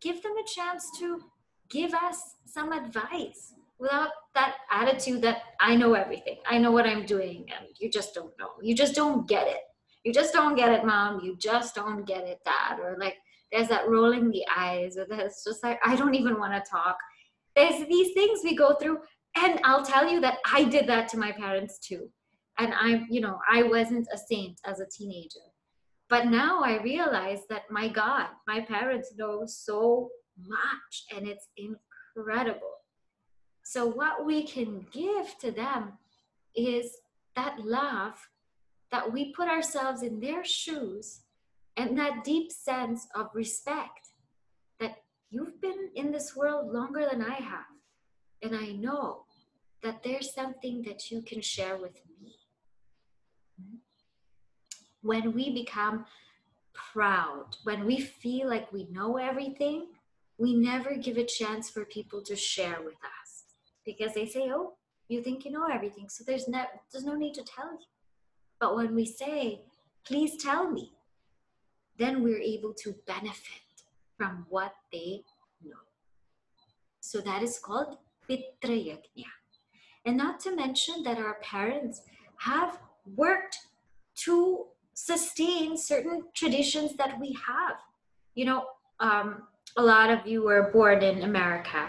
Give 0.00 0.22
them 0.22 0.34
a 0.36 0.46
chance 0.46 0.90
to 0.98 1.22
give 1.70 1.94
us 1.94 2.36
some 2.44 2.72
advice 2.72 3.54
without 3.78 4.10
that 4.34 4.56
attitude 4.70 5.22
that 5.22 5.42
I 5.60 5.76
know 5.76 5.94
everything. 5.94 6.38
I 6.46 6.58
know 6.58 6.72
what 6.72 6.86
I'm 6.86 7.06
doing 7.06 7.46
and 7.56 7.68
you 7.78 7.90
just 7.90 8.14
don't 8.14 8.36
know. 8.38 8.50
You 8.60 8.74
just 8.74 8.94
don't 8.94 9.28
get 9.28 9.46
it. 9.46 9.60
You 10.04 10.12
just 10.12 10.32
don't 10.32 10.56
get 10.56 10.72
it, 10.72 10.84
mom. 10.84 11.20
You 11.22 11.36
just 11.36 11.74
don't 11.74 12.04
get 12.06 12.24
it, 12.24 12.40
dad. 12.44 12.80
Or 12.80 12.96
like 12.98 13.16
there's 13.52 13.68
that 13.68 13.88
rolling 13.88 14.30
the 14.30 14.44
eyes 14.56 14.96
or 14.96 15.06
there's 15.08 15.42
just 15.46 15.62
like 15.62 15.78
I 15.84 15.96
don't 15.96 16.14
even 16.14 16.38
want 16.38 16.52
to 16.52 16.70
talk. 16.70 16.96
There's 17.54 17.86
these 17.86 18.12
things 18.14 18.40
we 18.42 18.56
go 18.56 18.74
through 18.74 18.98
and 19.36 19.60
I'll 19.64 19.84
tell 19.84 20.08
you 20.08 20.20
that 20.20 20.38
I 20.50 20.64
did 20.64 20.88
that 20.88 21.08
to 21.08 21.18
my 21.18 21.32
parents 21.32 21.78
too. 21.78 22.10
And 22.58 22.74
I'm, 22.74 23.06
you 23.08 23.20
know, 23.20 23.38
I 23.48 23.62
wasn't 23.62 24.08
a 24.12 24.18
saint 24.18 24.60
as 24.64 24.80
a 24.80 24.86
teenager. 24.86 25.38
But 26.08 26.26
now 26.26 26.60
I 26.62 26.82
realize 26.82 27.40
that 27.50 27.70
my 27.70 27.88
God, 27.88 28.28
my 28.46 28.60
parents 28.60 29.12
know 29.16 29.42
so 29.46 30.08
much 30.46 31.06
and 31.14 31.26
it's 31.26 31.48
incredible. 31.56 32.78
So, 33.62 33.86
what 33.86 34.24
we 34.24 34.46
can 34.46 34.86
give 34.92 35.36
to 35.40 35.50
them 35.50 35.92
is 36.54 36.96
that 37.36 37.58
love 37.60 38.14
that 38.90 39.12
we 39.12 39.32
put 39.32 39.48
ourselves 39.48 40.02
in 40.02 40.20
their 40.20 40.44
shoes 40.44 41.20
and 41.76 41.98
that 41.98 42.24
deep 42.24 42.50
sense 42.50 43.06
of 43.14 43.28
respect 43.34 44.08
that 44.80 44.96
you've 45.30 45.60
been 45.60 45.90
in 45.94 46.10
this 46.10 46.34
world 46.34 46.72
longer 46.72 47.06
than 47.10 47.22
I 47.22 47.34
have. 47.34 47.66
And 48.42 48.56
I 48.56 48.72
know 48.72 49.24
that 49.82 50.02
there's 50.02 50.34
something 50.34 50.82
that 50.82 51.10
you 51.10 51.22
can 51.22 51.40
share 51.40 51.76
with 51.76 52.00
me. 52.20 52.34
When 55.02 55.32
we 55.32 55.52
become 55.52 56.06
proud, 56.72 57.56
when 57.64 57.84
we 57.86 58.00
feel 58.00 58.48
like 58.48 58.72
we 58.72 58.88
know 58.90 59.16
everything, 59.16 59.88
we 60.38 60.54
never 60.54 60.94
give 60.94 61.18
a 61.18 61.24
chance 61.24 61.68
for 61.68 61.84
people 61.84 62.22
to 62.22 62.36
share 62.36 62.78
with 62.84 62.94
us 62.94 63.44
because 63.84 64.14
they 64.14 64.26
say, 64.26 64.50
oh, 64.52 64.74
you 65.08 65.22
think 65.22 65.44
you 65.44 65.50
know 65.50 65.66
everything, 65.66 66.08
so 66.08 66.22
there's 66.26 66.48
no, 66.48 66.64
there's 66.92 67.04
no 67.04 67.14
need 67.14 67.34
to 67.34 67.42
tell 67.42 67.72
you. 67.72 67.86
But 68.60 68.76
when 68.76 68.94
we 68.94 69.06
say, 69.06 69.62
please 70.04 70.36
tell 70.36 70.70
me, 70.70 70.92
then 71.98 72.22
we're 72.22 72.40
able 72.40 72.72
to 72.74 72.94
benefit 73.06 73.62
from 74.16 74.46
what 74.48 74.72
they 74.92 75.22
know. 75.64 75.76
So 77.00 77.20
that 77.20 77.42
is 77.42 77.58
called 77.58 77.96
Pitra 78.28 78.44
Yajna. 78.64 79.24
And 80.04 80.16
not 80.16 80.40
to 80.40 80.54
mention 80.54 81.02
that 81.04 81.18
our 81.18 81.34
parents 81.42 82.02
have 82.38 82.78
worked 83.16 83.58
to 84.24 84.66
sustain 84.94 85.76
certain 85.76 86.24
traditions 86.34 86.94
that 86.96 87.18
we 87.20 87.36
have. 87.46 87.76
You 88.34 88.44
know, 88.44 88.64
um, 89.00 89.44
a 89.78 89.82
lot 89.82 90.10
of 90.10 90.26
you 90.26 90.42
were 90.42 90.70
born 90.72 91.02
in 91.02 91.22
America. 91.22 91.88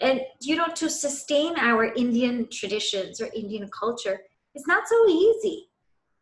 And, 0.00 0.20
you 0.42 0.56
know, 0.56 0.68
to 0.74 0.90
sustain 0.90 1.58
our 1.58 1.84
Indian 1.94 2.46
traditions 2.52 3.20
or 3.20 3.28
Indian 3.34 3.68
culture, 3.68 4.20
it's 4.54 4.66
not 4.66 4.86
so 4.86 5.08
easy. 5.08 5.68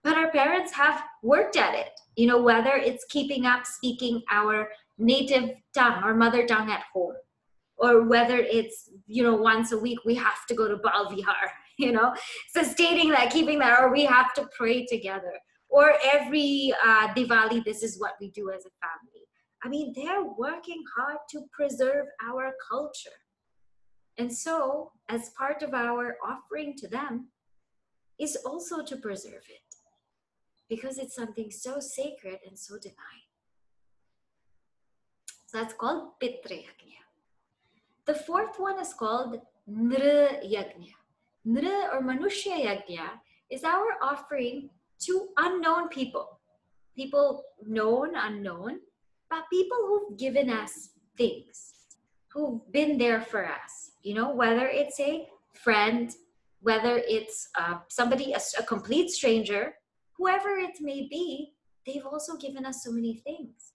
But 0.04 0.16
our 0.16 0.30
parents 0.30 0.72
have 0.72 1.02
worked 1.22 1.56
at 1.56 1.74
it, 1.74 1.90
you 2.16 2.28
know, 2.28 2.40
whether 2.40 2.76
it's 2.76 3.04
keeping 3.10 3.46
up 3.46 3.66
speaking 3.66 4.22
our 4.30 4.68
native 4.96 5.50
tongue 5.74 6.04
or 6.04 6.14
mother 6.14 6.46
tongue 6.46 6.70
at 6.70 6.84
home, 6.92 7.14
or 7.76 8.02
whether 8.08 8.38
it's 8.38 8.90
you 9.06 9.22
know 9.22 9.34
once 9.34 9.72
a 9.72 9.78
week 9.78 9.98
we 10.04 10.14
have 10.14 10.46
to 10.46 10.54
go 10.54 10.68
to 10.68 10.76
Balvihar, 10.76 11.50
you 11.78 11.92
know, 11.92 12.14
sustaining 12.48 13.10
that, 13.10 13.30
keeping 13.30 13.58
that, 13.58 13.80
or 13.80 13.92
we 13.92 14.04
have 14.04 14.32
to 14.34 14.48
pray 14.56 14.86
together, 14.86 15.32
or 15.68 15.94
every 16.12 16.72
uh, 16.84 17.08
Diwali 17.08 17.64
this 17.64 17.82
is 17.82 17.98
what 17.98 18.12
we 18.20 18.30
do 18.30 18.50
as 18.50 18.64
a 18.64 18.70
family. 18.80 19.17
I 19.64 19.68
mean, 19.68 19.92
they're 19.94 20.22
working 20.22 20.84
hard 20.96 21.18
to 21.30 21.42
preserve 21.52 22.06
our 22.28 22.54
culture. 22.70 23.18
And 24.16 24.32
so, 24.32 24.92
as 25.08 25.30
part 25.30 25.62
of 25.62 25.74
our 25.74 26.16
offering 26.24 26.76
to 26.78 26.88
them, 26.88 27.28
is 28.18 28.36
also 28.44 28.82
to 28.82 28.96
preserve 28.96 29.44
it 29.48 29.68
because 30.68 30.98
it's 30.98 31.14
something 31.14 31.50
so 31.50 31.80
sacred 31.80 32.38
and 32.46 32.58
so 32.58 32.76
divine. 32.78 33.26
So 35.46 35.58
that's 35.58 35.74
called 35.74 36.20
Pitra 36.20 36.58
Yajna. 36.66 36.98
The 38.06 38.14
fourth 38.14 38.58
one 38.58 38.78
is 38.80 38.92
called 38.92 39.40
Nra 39.70 40.44
Yajna. 40.44 40.92
Nra 41.46 41.94
or 41.94 42.02
Manushya 42.02 42.66
Yajna 42.66 43.08
is 43.50 43.64
our 43.64 43.96
offering 44.02 44.68
to 45.00 45.28
unknown 45.36 45.88
people. 45.88 46.38
People 46.96 47.44
known, 47.66 48.14
unknown, 48.16 48.80
but 49.30 49.44
people 49.52 49.78
who've 49.86 50.18
given 50.18 50.50
us 50.50 50.90
things, 51.16 51.74
who've 52.32 52.60
been 52.72 52.98
there 52.98 53.20
for 53.20 53.46
us. 53.46 53.92
You 54.02 54.14
know, 54.14 54.34
whether 54.34 54.68
it's 54.68 54.98
a 55.00 55.26
friend, 55.54 56.10
whether 56.60 57.02
it's 57.06 57.48
uh, 57.58 57.78
somebody, 57.88 58.32
a, 58.32 58.40
a 58.58 58.62
complete 58.62 59.10
stranger, 59.10 59.74
whoever 60.16 60.56
it 60.56 60.80
may 60.80 61.06
be, 61.08 61.52
they've 61.86 62.06
also 62.06 62.36
given 62.36 62.64
us 62.64 62.82
so 62.84 62.90
many 62.90 63.14
things. 63.16 63.72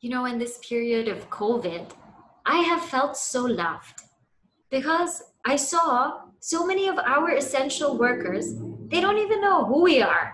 You 0.00 0.10
know, 0.10 0.26
in 0.26 0.38
this 0.38 0.58
period 0.58 1.08
of 1.08 1.30
COVID, 1.30 1.92
I 2.44 2.58
have 2.58 2.82
felt 2.82 3.16
so 3.16 3.44
loved 3.44 4.02
because 4.70 5.22
I 5.44 5.56
saw 5.56 6.20
so 6.40 6.66
many 6.66 6.88
of 6.88 6.98
our 6.98 7.30
essential 7.30 7.98
workers, 7.98 8.54
they 8.88 9.00
don't 9.00 9.18
even 9.18 9.40
know 9.40 9.64
who 9.64 9.82
we 9.82 10.02
are. 10.02 10.32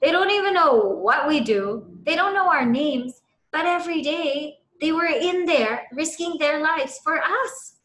They 0.00 0.12
don't 0.12 0.30
even 0.30 0.54
know 0.54 0.74
what 0.74 1.26
we 1.26 1.40
do. 1.40 1.84
They 2.04 2.14
don't 2.14 2.34
know 2.34 2.48
our 2.48 2.64
names, 2.64 3.20
but 3.58 3.66
every 3.66 4.02
day 4.02 4.56
they 4.80 4.92
were 4.92 5.06
in 5.06 5.44
there 5.44 5.88
risking 5.90 6.36
their 6.38 6.62
lives 6.62 7.00
for 7.02 7.20
us. 7.20 7.78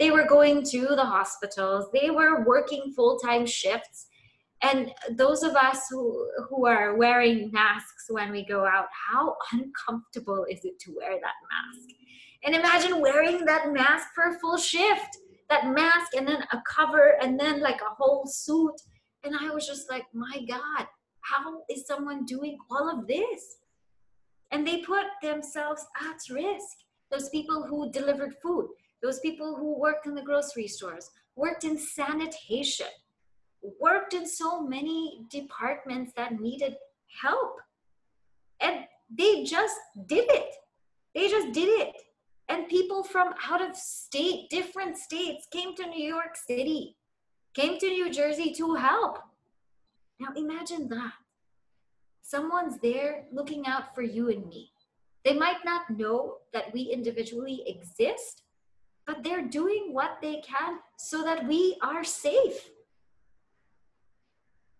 They 0.00 0.10
were 0.10 0.26
going 0.26 0.64
to 0.64 0.80
the 0.80 1.04
hospitals, 1.04 1.86
they 1.94 2.10
were 2.10 2.44
working 2.44 2.92
full 2.92 3.16
time 3.20 3.46
shifts. 3.46 4.08
And 4.62 4.90
those 5.12 5.44
of 5.44 5.54
us 5.54 5.86
who, 5.88 6.28
who 6.48 6.66
are 6.66 6.96
wearing 6.96 7.52
masks 7.52 8.06
when 8.08 8.32
we 8.32 8.44
go 8.44 8.66
out, 8.66 8.86
how 9.08 9.36
uncomfortable 9.52 10.44
is 10.50 10.64
it 10.64 10.80
to 10.80 10.94
wear 10.96 11.12
that 11.12 11.40
mask? 11.52 11.88
And 12.42 12.56
imagine 12.56 13.00
wearing 13.00 13.44
that 13.44 13.72
mask 13.72 14.08
for 14.12 14.34
a 14.34 14.38
full 14.40 14.56
shift, 14.56 15.18
that 15.48 15.68
mask 15.68 16.16
and 16.16 16.26
then 16.26 16.42
a 16.50 16.60
cover 16.68 17.16
and 17.22 17.38
then 17.38 17.60
like 17.60 17.80
a 17.80 17.94
whole 17.96 18.26
suit. 18.26 18.74
And 19.22 19.36
I 19.36 19.50
was 19.50 19.68
just 19.68 19.88
like, 19.88 20.06
my 20.12 20.44
God, 20.48 20.88
how 21.20 21.62
is 21.70 21.86
someone 21.86 22.24
doing 22.24 22.58
all 22.68 22.90
of 22.90 23.06
this? 23.06 23.58
And 24.50 24.66
they 24.66 24.78
put 24.78 25.06
themselves 25.22 25.84
at 26.00 26.34
risk. 26.34 26.76
Those 27.10 27.28
people 27.28 27.66
who 27.66 27.90
delivered 27.92 28.34
food, 28.42 28.68
those 29.02 29.20
people 29.20 29.56
who 29.56 29.78
worked 29.78 30.06
in 30.06 30.14
the 30.14 30.22
grocery 30.22 30.66
stores, 30.66 31.10
worked 31.36 31.64
in 31.64 31.78
sanitation, 31.78 32.86
worked 33.80 34.14
in 34.14 34.26
so 34.26 34.60
many 34.60 35.20
departments 35.30 36.12
that 36.16 36.40
needed 36.40 36.76
help. 37.22 37.60
And 38.60 38.84
they 39.16 39.44
just 39.44 39.76
did 40.06 40.26
it. 40.30 40.54
They 41.14 41.28
just 41.28 41.52
did 41.52 41.68
it. 41.68 41.94
And 42.48 42.68
people 42.68 43.02
from 43.02 43.34
out 43.48 43.62
of 43.62 43.76
state, 43.76 44.48
different 44.50 44.96
states, 44.96 45.46
came 45.50 45.74
to 45.76 45.86
New 45.86 46.06
York 46.06 46.36
City, 46.36 46.96
came 47.54 47.78
to 47.78 47.86
New 47.86 48.10
Jersey 48.10 48.52
to 48.54 48.74
help. 48.74 49.18
Now 50.20 50.28
imagine 50.36 50.88
that. 50.88 51.12
Someone's 52.28 52.78
there 52.80 53.26
looking 53.30 53.68
out 53.68 53.94
for 53.94 54.02
you 54.02 54.30
and 54.30 54.44
me. 54.48 54.72
They 55.24 55.32
might 55.32 55.64
not 55.64 55.88
know 55.88 56.38
that 56.52 56.74
we 56.74 56.82
individually 56.82 57.62
exist, 57.68 58.42
but 59.06 59.22
they're 59.22 59.46
doing 59.46 59.90
what 59.92 60.18
they 60.20 60.40
can 60.40 60.80
so 60.98 61.22
that 61.22 61.46
we 61.46 61.76
are 61.82 62.02
safe. 62.02 62.70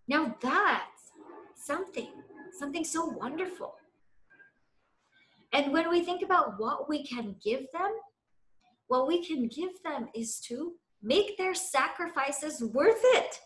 Now 0.09 0.35
that's 0.43 1.13
something, 1.55 2.09
something 2.59 2.83
so 2.83 3.05
wonderful. 3.07 3.77
And 5.53 5.73
when 5.73 5.89
we 5.89 6.01
think 6.01 6.23
about 6.23 6.59
what 6.59 6.89
we 6.89 7.07
can 7.07 7.37
give 7.41 7.71
them, 7.73 7.93
what 8.89 9.07
we 9.07 9.25
can 9.25 9.47
give 9.47 9.81
them 9.85 10.09
is 10.17 10.41
to 10.49 10.73
make 11.01 11.39
their 11.39 11.55
sacrifices 11.55 12.61
worth 12.61 13.03
it. 13.05 13.41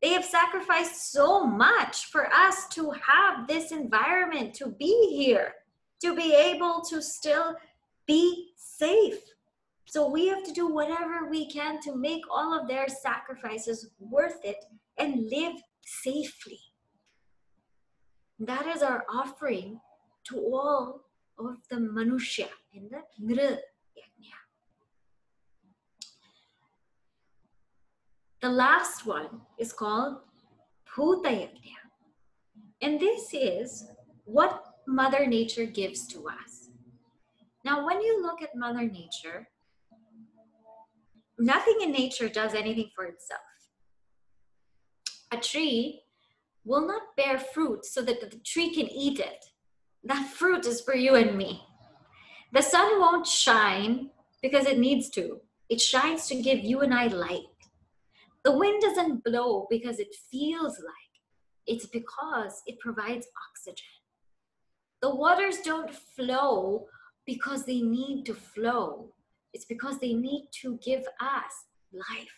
They 0.00 0.10
have 0.10 0.24
sacrificed 0.24 1.12
so 1.12 1.44
much 1.44 2.06
for 2.06 2.32
us 2.32 2.68
to 2.68 2.92
have 2.92 3.48
this 3.48 3.72
environment, 3.72 4.54
to 4.54 4.68
be 4.68 5.16
here, 5.16 5.54
to 6.02 6.14
be 6.14 6.34
able 6.34 6.82
to 6.88 7.02
still 7.02 7.56
be 8.06 8.52
safe. 8.56 9.18
So 9.86 10.08
we 10.08 10.28
have 10.28 10.44
to 10.44 10.52
do 10.52 10.68
whatever 10.68 11.28
we 11.28 11.50
can 11.50 11.80
to 11.80 11.96
make 11.96 12.22
all 12.30 12.52
of 12.58 12.68
their 12.68 12.88
sacrifices 12.88 13.90
worth 13.98 14.44
it 14.44 14.64
and 14.98 15.28
live 15.30 15.54
safely. 15.84 16.60
That 18.38 18.66
is 18.66 18.82
our 18.82 19.04
offering 19.12 19.80
to 20.28 20.36
all 20.38 21.00
of 21.38 21.56
the 21.70 21.76
Manushya 21.76 22.48
in 22.72 22.88
the 22.90 23.02
Nra 23.20 23.58
Yajna. 23.96 24.38
The 28.40 28.48
last 28.48 29.04
one 29.04 29.40
is 29.58 29.72
called 29.72 30.18
Bhuta 30.86 31.28
Yajna. 31.28 31.78
And 32.80 33.00
this 33.00 33.30
is 33.32 33.88
what 34.24 34.64
Mother 34.86 35.26
Nature 35.26 35.66
gives 35.66 36.06
to 36.08 36.28
us. 36.28 36.70
Now, 37.64 37.84
when 37.84 38.00
you 38.00 38.22
look 38.22 38.40
at 38.40 38.54
Mother 38.54 38.82
Nature, 38.82 39.48
nothing 41.38 41.78
in 41.82 41.90
nature 41.90 42.28
does 42.28 42.54
anything 42.54 42.90
for 42.94 43.04
itself. 43.04 43.40
A 45.32 45.36
tree 45.36 46.02
will 46.64 46.86
not 46.86 47.16
bear 47.16 47.38
fruit 47.38 47.84
so 47.84 48.02
that 48.02 48.20
the 48.20 48.38
tree 48.44 48.72
can 48.72 48.88
eat 48.88 49.18
it. 49.18 49.44
That 50.04 50.28
fruit 50.28 50.64
is 50.64 50.80
for 50.80 50.94
you 50.94 51.16
and 51.16 51.36
me. 51.36 51.62
The 52.52 52.62
sun 52.62 53.00
won't 53.00 53.26
shine 53.26 54.10
because 54.42 54.66
it 54.66 54.78
needs 54.78 55.10
to, 55.10 55.40
it 55.68 55.80
shines 55.80 56.28
to 56.28 56.40
give 56.40 56.60
you 56.60 56.80
and 56.80 56.94
I 56.94 57.08
light. 57.08 57.57
The 58.44 58.56
wind 58.56 58.80
doesn't 58.80 59.24
blow 59.24 59.66
because 59.68 59.98
it 59.98 60.14
feels 60.30 60.78
like, 60.78 61.14
it's 61.66 61.86
because 61.86 62.62
it 62.66 62.78
provides 62.80 63.26
oxygen. 63.50 63.86
The 65.02 65.14
waters 65.14 65.58
don't 65.58 65.94
flow 65.94 66.86
because 67.26 67.64
they 67.64 67.80
need 67.80 68.24
to 68.26 68.34
flow. 68.34 69.12
It's 69.52 69.64
because 69.64 69.98
they 69.98 70.14
need 70.14 70.48
to 70.62 70.78
give 70.82 71.02
us 71.20 71.66
life. 71.92 72.36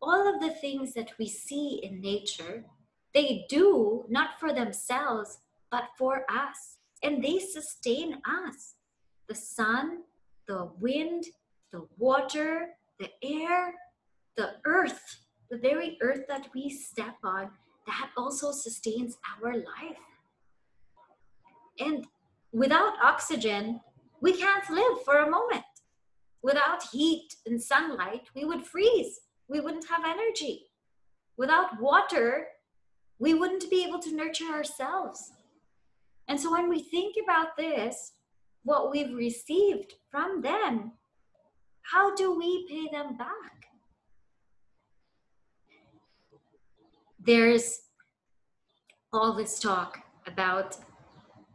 All 0.00 0.34
of 0.34 0.40
the 0.40 0.50
things 0.50 0.94
that 0.94 1.12
we 1.18 1.28
see 1.28 1.80
in 1.82 2.00
nature, 2.00 2.64
they 3.14 3.46
do 3.48 4.04
not 4.08 4.40
for 4.40 4.52
themselves, 4.52 5.38
but 5.70 5.84
for 5.96 6.24
us. 6.28 6.78
And 7.02 7.22
they 7.22 7.38
sustain 7.38 8.20
us. 8.26 8.74
The 9.28 9.34
sun, 9.34 10.02
the 10.48 10.70
wind, 10.80 11.26
the 11.72 11.86
water, 11.98 12.70
the 12.98 13.10
air, 13.22 13.74
the 14.36 14.52
earth, 14.64 15.18
the 15.50 15.58
very 15.58 15.98
earth 16.00 16.24
that 16.28 16.48
we 16.54 16.70
step 16.70 17.16
on, 17.24 17.50
that 17.86 18.10
also 18.16 18.52
sustains 18.52 19.16
our 19.42 19.54
life. 19.54 19.98
And 21.78 22.06
without 22.52 22.94
oxygen, 23.02 23.80
we 24.20 24.34
can't 24.34 24.70
live 24.70 25.02
for 25.04 25.18
a 25.18 25.30
moment. 25.30 25.64
Without 26.42 26.82
heat 26.92 27.34
and 27.46 27.62
sunlight, 27.62 28.28
we 28.34 28.44
would 28.44 28.66
freeze. 28.66 29.20
We 29.48 29.60
wouldn't 29.60 29.88
have 29.88 30.04
energy. 30.04 30.66
Without 31.36 31.80
water, 31.80 32.46
we 33.18 33.34
wouldn't 33.34 33.70
be 33.70 33.84
able 33.84 34.00
to 34.00 34.14
nurture 34.14 34.46
ourselves. 34.52 35.32
And 36.28 36.40
so 36.40 36.50
when 36.50 36.68
we 36.68 36.80
think 36.80 37.16
about 37.22 37.56
this, 37.56 38.12
what 38.64 38.90
we've 38.90 39.14
received 39.14 39.94
from 40.10 40.40
them, 40.42 40.92
how 41.82 42.14
do 42.14 42.36
we 42.36 42.66
pay 42.68 42.88
them 42.92 43.16
back? 43.16 43.61
There's 47.24 47.82
all 49.12 49.32
this 49.32 49.60
talk 49.60 50.00
about 50.26 50.76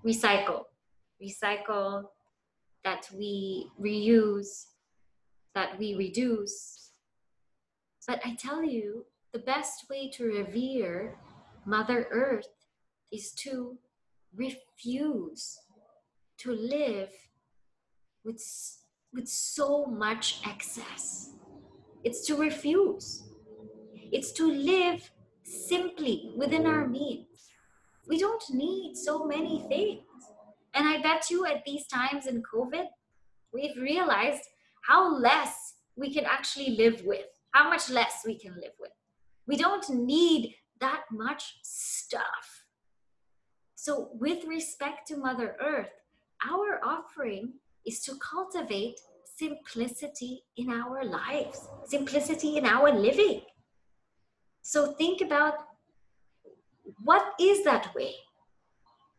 recycle, 0.05 0.63
recycle, 1.21 2.03
that 2.85 3.09
we 3.13 3.69
reuse, 3.77 4.67
that 5.55 5.77
we 5.77 5.95
reduce. 5.95 6.91
But 8.07 8.21
I 8.23 8.35
tell 8.35 8.63
you, 8.63 9.07
the 9.33 9.39
best 9.39 9.89
way 9.89 10.09
to 10.11 10.23
revere 10.23 11.17
Mother 11.65 12.07
Earth 12.11 12.47
is 13.11 13.33
to 13.43 13.77
refuse 14.33 15.59
to 16.37 16.51
live 16.53 17.09
with 18.23 18.41
with 19.13 19.27
so 19.27 19.85
much 19.85 20.39
excess. 20.47 21.31
It's 22.05 22.25
to 22.27 22.37
refuse. 22.37 23.23
It's 24.13 24.31
to 24.33 24.49
live 24.49 25.11
simply 25.47 26.31
within 26.35 26.65
our 26.65 26.87
means. 26.87 27.27
We 28.07 28.17
don't 28.17 28.43
need 28.51 28.95
so 28.95 29.25
many 29.25 29.65
things. 29.67 30.03
And 30.73 30.87
I 30.87 31.01
bet 31.01 31.29
you 31.29 31.45
at 31.45 31.63
these 31.65 31.87
times 31.87 32.27
in 32.27 32.43
COVID, 32.43 32.85
we've 33.53 33.75
realized 33.77 34.43
how 34.87 35.17
less 35.17 35.75
we 35.95 36.13
can 36.13 36.25
actually 36.25 36.75
live 36.75 37.01
with, 37.05 37.25
how 37.51 37.69
much 37.69 37.89
less 37.89 38.23
we 38.25 38.37
can 38.37 38.55
live 38.55 38.73
with. 38.79 38.91
We 39.47 39.57
don't 39.57 39.89
need 39.89 40.55
that 40.79 41.03
much 41.11 41.55
stuff. 41.63 42.65
So, 43.75 44.09
with 44.13 44.45
respect 44.45 45.07
to 45.07 45.17
Mother 45.17 45.55
Earth, 45.63 45.89
our 46.47 46.79
offering 46.83 47.53
is 47.85 48.01
to 48.01 48.15
cultivate 48.17 48.99
simplicity 49.37 50.43
in 50.57 50.69
our 50.69 51.05
lives, 51.05 51.67
simplicity 51.85 52.57
in 52.57 52.65
our 52.65 52.91
living. 52.91 53.41
So, 54.69 54.91
think 54.91 55.21
about 55.21 55.53
what 57.01 57.35
is 57.39 57.63
that 57.63 57.95
way? 57.95 58.15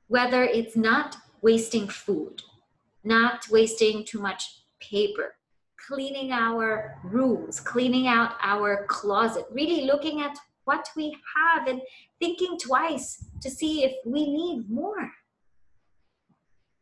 Whether 0.09 0.45
it's 0.45 0.77
not 0.77 1.17
wasting 1.41 1.89
food, 1.89 2.43
not 3.03 3.49
wasting 3.49 4.05
too 4.05 4.21
much 4.21 4.45
paper, 4.79 5.37
cleaning 5.87 6.33
our 6.33 7.01
rooms, 7.03 7.61
cleaning 7.61 8.09
out 8.09 8.33
our 8.43 8.85
closet, 8.91 9.47
really 9.51 9.87
looking 9.87 10.21
at 10.21 10.37
what 10.65 10.87
we 10.95 11.17
have 11.35 11.67
and 11.67 11.81
thinking 12.21 12.59
twice 12.59 13.25
to 13.41 13.49
see 13.51 13.85
if 13.85 13.93
we 14.05 14.31
need 14.31 14.69
more. 14.69 15.11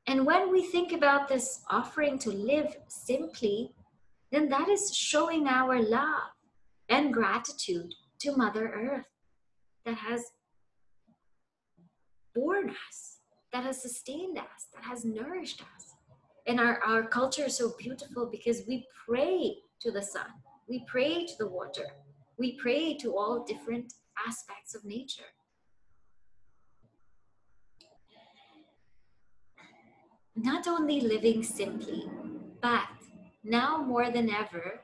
And 0.08 0.26
when 0.26 0.50
we 0.50 0.64
think 0.64 0.90
about 0.90 1.28
this 1.28 1.62
offering 1.70 2.18
to 2.18 2.30
live 2.30 2.76
simply, 2.88 3.76
then 4.32 4.48
that 4.48 4.68
is 4.68 4.92
showing 4.92 5.46
our 5.46 5.80
love 5.80 6.32
and 6.88 7.14
gratitude 7.14 7.94
to 8.20 8.36
Mother 8.36 8.68
Earth 8.68 9.06
that 9.84 9.96
has 9.96 10.22
born 12.34 12.70
us, 12.88 13.18
that 13.52 13.64
has 13.64 13.80
sustained 13.80 14.38
us, 14.38 14.66
that 14.74 14.84
has 14.84 15.04
nourished 15.04 15.62
us. 15.62 15.94
And 16.46 16.60
our, 16.60 16.78
our 16.82 17.02
culture 17.04 17.46
is 17.46 17.56
so 17.56 17.72
beautiful 17.78 18.26
because 18.26 18.62
we 18.68 18.86
pray 19.06 19.56
to 19.80 19.90
the 19.90 20.02
sun, 20.02 20.26
we 20.68 20.84
pray 20.86 21.26
to 21.26 21.32
the 21.38 21.48
water, 21.48 21.86
we 22.38 22.56
pray 22.56 22.94
to 22.98 23.16
all 23.16 23.44
different 23.44 23.94
aspects 24.26 24.74
of 24.74 24.84
nature. 24.84 25.30
Not 30.34 30.68
only 30.68 31.00
living 31.00 31.42
simply, 31.42 32.10
but 32.60 32.86
now 33.42 33.78
more 33.78 34.10
than 34.10 34.28
ever, 34.28 34.80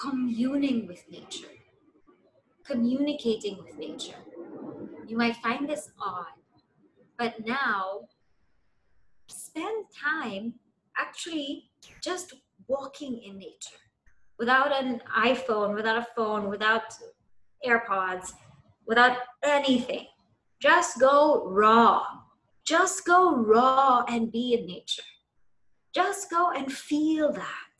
communing 0.00 0.86
with 0.86 1.04
nature, 1.10 1.54
communicating 2.64 3.58
with 3.58 3.78
nature. 3.78 4.18
You 5.06 5.16
might 5.16 5.36
find 5.36 5.68
this 5.68 5.90
odd, 6.00 6.26
but 7.18 7.44
now 7.44 8.08
spend 9.28 9.86
time 9.92 10.54
actually 10.96 11.70
just 12.02 12.34
walking 12.68 13.18
in 13.18 13.38
nature 13.38 13.76
without 14.38 14.72
an 14.72 15.00
iPhone, 15.16 15.74
without 15.74 15.98
a 15.98 16.06
phone, 16.16 16.48
without 16.48 16.94
AirPods, 17.66 18.32
without 18.86 19.18
anything. 19.42 20.06
Just 20.60 21.00
go 21.00 21.46
raw. 21.48 22.04
Just 22.64 23.04
go 23.04 23.36
raw 23.36 24.04
and 24.08 24.30
be 24.30 24.54
in 24.54 24.66
nature. 24.66 25.02
Just 25.94 26.30
go 26.30 26.50
and 26.50 26.72
feel 26.72 27.32
that. 27.32 27.72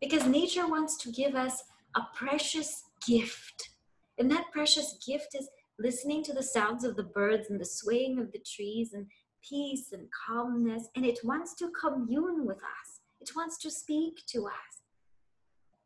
Because 0.00 0.26
nature 0.26 0.66
wants 0.66 0.96
to 0.98 1.10
give 1.10 1.34
us 1.34 1.62
a 1.94 2.02
precious 2.14 2.84
gift. 3.06 3.70
And 4.20 4.30
that 4.30 4.52
precious 4.52 4.98
gift 5.04 5.34
is 5.34 5.48
listening 5.78 6.22
to 6.24 6.34
the 6.34 6.42
sounds 6.42 6.84
of 6.84 6.94
the 6.94 7.02
birds 7.02 7.48
and 7.48 7.58
the 7.58 7.64
swaying 7.64 8.18
of 8.18 8.30
the 8.32 8.38
trees 8.38 8.92
and 8.92 9.06
peace 9.42 9.92
and 9.92 10.08
calmness. 10.26 10.88
And 10.94 11.06
it 11.06 11.20
wants 11.24 11.54
to 11.54 11.70
commune 11.70 12.46
with 12.46 12.58
us, 12.58 13.00
it 13.20 13.30
wants 13.34 13.56
to 13.62 13.70
speak 13.70 14.20
to 14.26 14.46
us. 14.46 14.82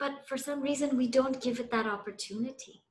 But 0.00 0.26
for 0.28 0.36
some 0.36 0.60
reason, 0.60 0.96
we 0.96 1.06
don't 1.06 1.40
give 1.40 1.60
it 1.60 1.70
that 1.70 1.86
opportunity. 1.86 2.82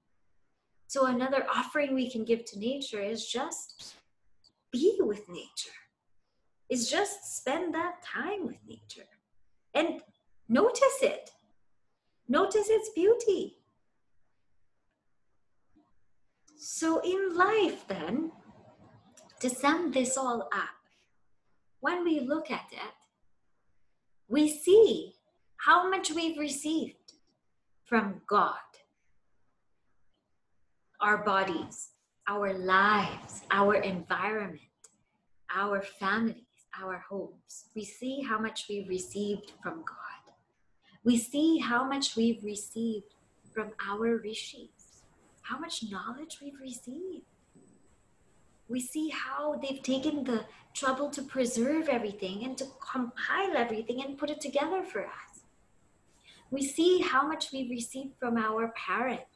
So, 0.87 1.07
another 1.07 1.45
offering 1.53 1.93
we 1.93 2.09
can 2.09 2.23
give 2.23 2.45
to 2.45 2.59
nature 2.59 3.01
is 3.01 3.27
just 3.27 3.95
be 4.71 4.95
with 4.99 5.27
nature, 5.27 5.77
is 6.69 6.89
just 6.89 7.35
spend 7.37 7.75
that 7.75 8.01
time 8.01 8.45
with 8.47 8.59
nature 8.65 9.09
and 9.73 10.01
notice 10.47 10.99
it. 11.01 11.31
Notice 12.29 12.69
its 12.69 12.89
beauty. 12.95 13.57
So, 16.65 17.01
in 17.01 17.35
life, 17.35 17.85
then, 17.89 18.31
to 19.41 19.49
sum 19.49 19.91
this 19.91 20.15
all 20.15 20.43
up, 20.43 20.79
when 21.81 22.05
we 22.05 22.21
look 22.21 22.49
at 22.49 22.67
it, 22.71 22.95
we 24.29 24.47
see 24.47 25.13
how 25.57 25.89
much 25.89 26.11
we've 26.11 26.37
received 26.37 27.15
from 27.83 28.21
God 28.27 28.69
our 31.01 31.17
bodies, 31.25 31.89
our 32.29 32.53
lives, 32.53 33.41
our 33.51 33.75
environment, 33.75 34.61
our 35.53 35.81
families, 35.81 36.69
our 36.81 37.03
homes. 37.09 37.65
We 37.75 37.83
see 37.83 38.21
how 38.21 38.39
much 38.39 38.67
we've 38.69 38.87
received 38.87 39.51
from 39.61 39.79
God. 39.79 40.33
We 41.03 41.17
see 41.17 41.57
how 41.57 41.83
much 41.83 42.15
we've 42.15 42.41
received 42.41 43.15
from 43.53 43.71
our 43.85 44.15
rishis, 44.15 44.82
how 45.43 45.57
much 45.59 45.83
knowledge 45.89 46.39
we've 46.41 46.59
received. 46.59 47.25
We 48.67 48.79
see 48.79 49.09
how 49.09 49.61
they've 49.61 49.83
taken 49.83 50.23
the 50.23 50.45
trouble 50.73 51.09
to 51.11 51.21
preserve 51.21 51.87
everything 51.87 52.43
and 52.43 52.57
to 52.57 52.65
compile 52.91 53.55
everything 53.55 54.03
and 54.03 54.17
put 54.17 54.29
it 54.29 54.41
together 54.41 54.83
for 54.83 55.05
us. 55.05 55.41
We 56.49 56.63
see 56.63 57.01
how 57.01 57.27
much 57.27 57.51
we've 57.51 57.69
received 57.69 58.13
from 58.19 58.37
our 58.37 58.73
parents 58.75 59.33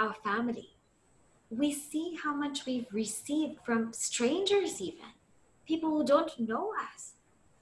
our 0.00 0.14
family. 0.24 0.70
We 1.50 1.72
see 1.72 2.16
how 2.22 2.34
much 2.34 2.64
we've 2.64 2.86
received 2.92 3.58
from 3.64 3.92
strangers, 3.92 4.80
even 4.80 5.12
people 5.66 5.90
who 5.90 6.04
don't 6.04 6.32
know 6.40 6.72
us, 6.92 7.14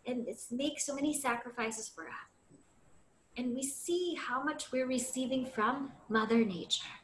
and 0.07 0.29
it 0.29 0.39
makes 0.51 0.87
so 0.87 0.95
many 0.95 1.13
sacrifices 1.13 1.89
for 1.89 2.05
us. 2.05 2.28
And 3.39 3.55
we 3.55 3.63
see 3.63 4.17
how 4.19 4.43
much 4.43 4.73
we're 4.73 4.89
receiving 4.89 5.47
from 5.47 5.93
Mother 6.09 6.45
Nature. 6.45 6.97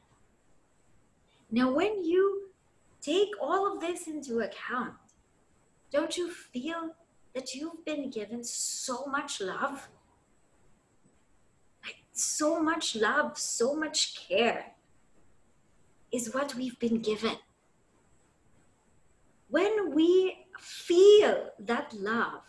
Now, 1.49 1.73
when 1.73 2.03
you 2.03 2.49
take 3.01 3.31
all 3.41 3.73
of 3.73 3.81
this 3.81 4.09
into 4.09 4.41
account, 4.41 4.95
don't 5.93 6.17
you 6.17 6.29
feel 6.29 6.97
that 7.37 7.55
you've 7.55 7.85
been 7.85 8.11
given 8.11 8.43
so 8.43 9.07
much 9.07 9.41
love? 9.41 9.89
Like 11.85 12.03
so 12.13 12.61
much 12.61 12.97
love, 12.97 13.39
so 13.39 13.77
much 13.77 14.29
care 14.29 14.73
is 16.11 16.35
what 16.35 16.57
we've 16.57 16.79
been 16.81 17.01
given. 17.01 17.37
When 19.51 19.95
we 19.95 20.47
feel 20.59 21.51
that 21.61 21.93
love, 21.93 22.43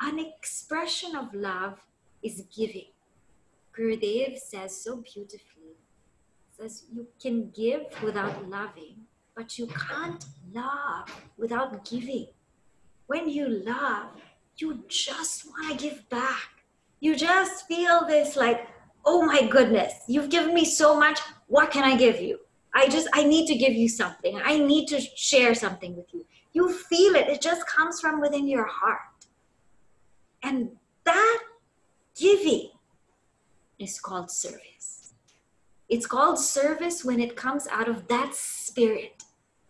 an 0.00 0.18
expression 0.18 1.14
of 1.14 1.32
love 1.32 1.78
is 2.20 2.42
giving. 2.52 2.86
Gurudev 3.76 4.38
says 4.38 4.74
so 4.80 4.96
beautifully, 4.96 5.76
says 6.58 6.84
you 6.90 7.06
can 7.20 7.50
give 7.50 7.82
without 8.02 8.48
loving, 8.48 8.96
but 9.34 9.58
you 9.58 9.66
can't 9.66 10.24
love 10.52 11.10
without 11.36 11.84
giving. 11.84 12.28
When 13.06 13.28
you 13.28 13.48
love, 13.48 14.08
you 14.56 14.82
just 14.88 15.46
want 15.46 15.78
to 15.78 15.88
give 15.88 16.08
back. 16.08 16.48
You 17.00 17.14
just 17.14 17.66
feel 17.66 18.06
this 18.06 18.34
like, 18.36 18.66
oh 19.04 19.24
my 19.26 19.46
goodness, 19.46 19.92
you've 20.08 20.30
given 20.30 20.54
me 20.54 20.64
so 20.64 20.98
much. 20.98 21.20
What 21.48 21.70
can 21.70 21.84
I 21.84 21.96
give 21.96 22.20
you? 22.20 22.40
I 22.74 22.88
just, 22.88 23.08
I 23.12 23.24
need 23.24 23.46
to 23.48 23.54
give 23.54 23.74
you 23.74 23.88
something. 23.88 24.40
I 24.42 24.58
need 24.58 24.86
to 24.88 25.00
share 25.00 25.54
something 25.54 25.94
with 25.96 26.12
you. 26.14 26.24
You 26.52 26.72
feel 26.72 27.14
it, 27.14 27.28
it 27.28 27.42
just 27.42 27.66
comes 27.66 28.00
from 28.00 28.20
within 28.20 28.48
your 28.48 28.66
heart. 28.66 29.00
And 30.42 30.70
that 31.04 31.42
giving 32.18 32.70
is 33.78 34.00
called 34.00 34.30
service. 34.30 35.14
It's 35.88 36.06
called 36.06 36.38
service 36.38 37.04
when 37.04 37.20
it 37.20 37.36
comes 37.36 37.66
out 37.68 37.88
of 37.88 38.08
that 38.08 38.34
spirit. 38.34 39.22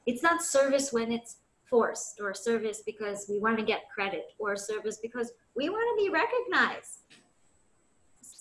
It's 0.07 0.23
not 0.23 0.43
service 0.43 0.93
when 0.93 1.13
it's 1.13 1.37
forced 1.69 2.21
or 2.21 2.33
service 2.33 2.83
because 2.87 3.27
we 3.29 3.39
want 3.39 3.59
to 3.59 3.65
get 3.65 3.91
credit 3.95 4.33
or 4.39 4.57
service 4.57 4.99
because 5.03 5.33
we 5.55 5.69
want 5.69 5.99
to 5.99 6.05
be 6.05 6.11
recognized. 6.11 7.01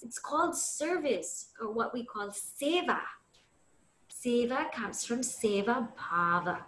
It's 0.04 0.20
called 0.20 0.56
service 0.56 1.50
or 1.60 1.72
what 1.72 1.94
we 1.94 2.06
call 2.06 2.30
seva 2.30 3.00
Seva 4.26 4.72
comes 4.72 5.06
from 5.06 5.20
Seva 5.20 5.88
Bhava. 5.96 6.60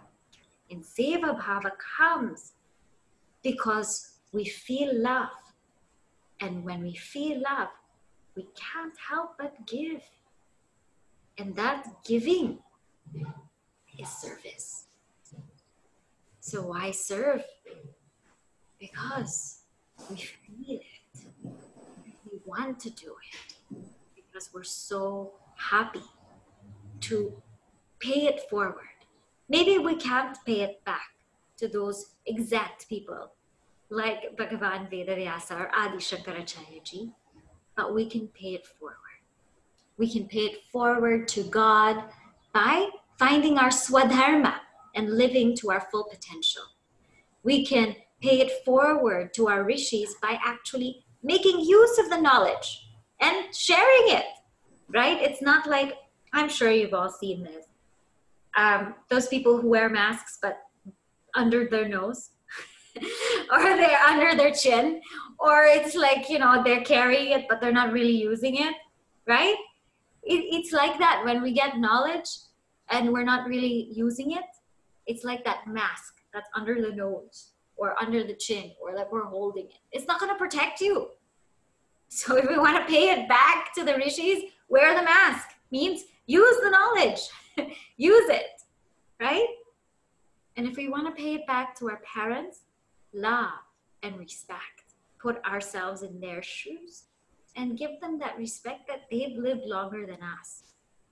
And 0.70 0.82
Seva 0.82 1.40
Bhava 1.40 1.72
comes 1.96 2.52
because 3.42 4.12
we 4.32 4.44
feel 4.44 4.94
love. 4.94 5.30
And 6.40 6.62
when 6.62 6.82
we 6.82 6.94
feel 6.94 7.42
love, 7.42 7.68
we 8.38 8.46
can't 8.54 8.96
help 9.10 9.30
but 9.36 9.66
give. 9.66 10.00
And 11.38 11.56
that 11.56 11.84
giving 12.04 12.58
is 13.98 14.08
service. 14.08 14.84
So 16.38 16.68
why 16.68 16.92
serve? 16.92 17.42
Because 18.78 19.62
we 20.08 20.16
feel 20.16 20.78
it. 20.78 21.18
We 22.30 22.38
want 22.44 22.78
to 22.80 22.90
do 22.90 23.10
it. 23.26 23.82
Because 24.14 24.50
we're 24.54 24.62
so 24.62 25.32
happy 25.56 26.08
to 27.00 27.32
pay 27.98 28.20
it 28.30 28.48
forward. 28.48 28.98
Maybe 29.48 29.78
we 29.78 29.96
can't 29.96 30.38
pay 30.46 30.60
it 30.60 30.84
back 30.84 31.10
to 31.56 31.66
those 31.66 32.14
exact 32.24 32.88
people 32.88 33.32
like 33.90 34.36
Bhagavan 34.36 34.90
Vedavyasa 34.92 35.58
or 35.60 35.70
Adi 35.74 35.96
Shankaracharya 35.96 36.84
ji, 36.84 37.10
but 37.78 37.94
we 37.94 38.04
can 38.04 38.26
pay 38.28 38.54
it 38.54 38.66
forward. 38.66 38.96
We 39.98 40.12
can 40.12 40.26
pay 40.26 40.46
it 40.46 40.62
forward 40.72 41.28
to 41.28 41.44
God 41.44 42.02
by 42.52 42.88
finding 43.20 43.56
our 43.56 43.68
swadharma 43.68 44.56
and 44.96 45.16
living 45.16 45.56
to 45.58 45.70
our 45.70 45.86
full 45.92 46.04
potential. 46.10 46.64
We 47.44 47.64
can 47.64 47.94
pay 48.20 48.40
it 48.40 48.64
forward 48.64 49.32
to 49.34 49.48
our 49.48 49.62
rishis 49.62 50.16
by 50.20 50.40
actually 50.44 51.04
making 51.22 51.60
use 51.60 51.98
of 51.98 52.10
the 52.10 52.20
knowledge 52.20 52.88
and 53.20 53.54
sharing 53.54 54.16
it, 54.16 54.26
right? 54.88 55.22
It's 55.22 55.40
not 55.40 55.68
like, 55.68 55.94
I'm 56.32 56.48
sure 56.48 56.72
you've 56.72 56.94
all 56.94 57.10
seen 57.10 57.44
this. 57.44 57.66
Um, 58.56 58.96
those 59.08 59.28
people 59.28 59.60
who 59.60 59.68
wear 59.68 59.88
masks 59.88 60.38
but 60.42 60.58
under 61.36 61.68
their 61.68 61.88
nose 61.88 62.30
or 63.52 63.62
they're 63.62 64.02
under 64.08 64.36
their 64.36 64.50
chin 64.50 65.00
or 65.38 65.64
it's 65.64 65.94
like 65.94 66.28
you 66.28 66.38
know 66.38 66.62
they're 66.64 66.84
carrying 66.84 67.32
it 67.32 67.46
but 67.48 67.60
they're 67.60 67.72
not 67.72 67.92
really 67.92 68.16
using 68.16 68.56
it 68.56 68.74
right? 69.26 69.56
It, 70.22 70.44
it's 70.54 70.72
like 70.72 70.98
that 70.98 71.22
when 71.24 71.42
we 71.42 71.52
get 71.52 71.78
knowledge 71.78 72.28
and 72.90 73.12
we're 73.12 73.24
not 73.24 73.46
really 73.46 73.88
using 73.92 74.32
it 74.32 74.44
it's 75.06 75.24
like 75.24 75.44
that 75.44 75.66
mask 75.66 76.14
that's 76.32 76.48
under 76.54 76.80
the 76.80 76.94
nose 76.94 77.52
or 77.76 77.94
under 78.02 78.24
the 78.24 78.34
chin 78.34 78.72
or 78.80 78.94
like 78.94 79.10
we're 79.10 79.24
holding 79.24 79.66
it. 79.66 79.78
It's 79.92 80.06
not 80.06 80.20
going 80.20 80.32
to 80.32 80.38
protect 80.38 80.80
you. 80.80 81.10
So 82.08 82.36
if 82.36 82.48
we 82.48 82.58
want 82.64 82.76
to 82.76 82.92
pay 82.92 83.10
it 83.10 83.28
back 83.28 83.72
to 83.74 83.84
the 83.84 83.94
rishis 83.94 84.42
wear 84.68 84.94
the 84.94 85.02
mask. 85.02 85.48
Means 85.70 86.04
use 86.26 86.56
the 86.62 86.70
knowledge. 86.70 87.20
Use 87.96 88.28
it 88.30 88.62
right? 89.20 89.46
And 90.56 90.66
if 90.66 90.76
we 90.76 90.88
want 90.88 91.06
to 91.06 91.22
pay 91.22 91.34
it 91.34 91.46
back 91.46 91.76
to 91.78 91.90
our 91.90 91.98
parents 91.98 92.60
love 93.12 93.50
and 94.02 94.16
respect 94.18 94.77
put 95.20 95.44
ourselves 95.44 96.02
in 96.02 96.20
their 96.20 96.42
shoes 96.42 97.04
and 97.56 97.78
give 97.78 98.00
them 98.00 98.18
that 98.18 98.38
respect 98.38 98.86
that 98.88 99.02
they've 99.10 99.36
lived 99.36 99.64
longer 99.64 100.06
than 100.06 100.18
us. 100.22 100.62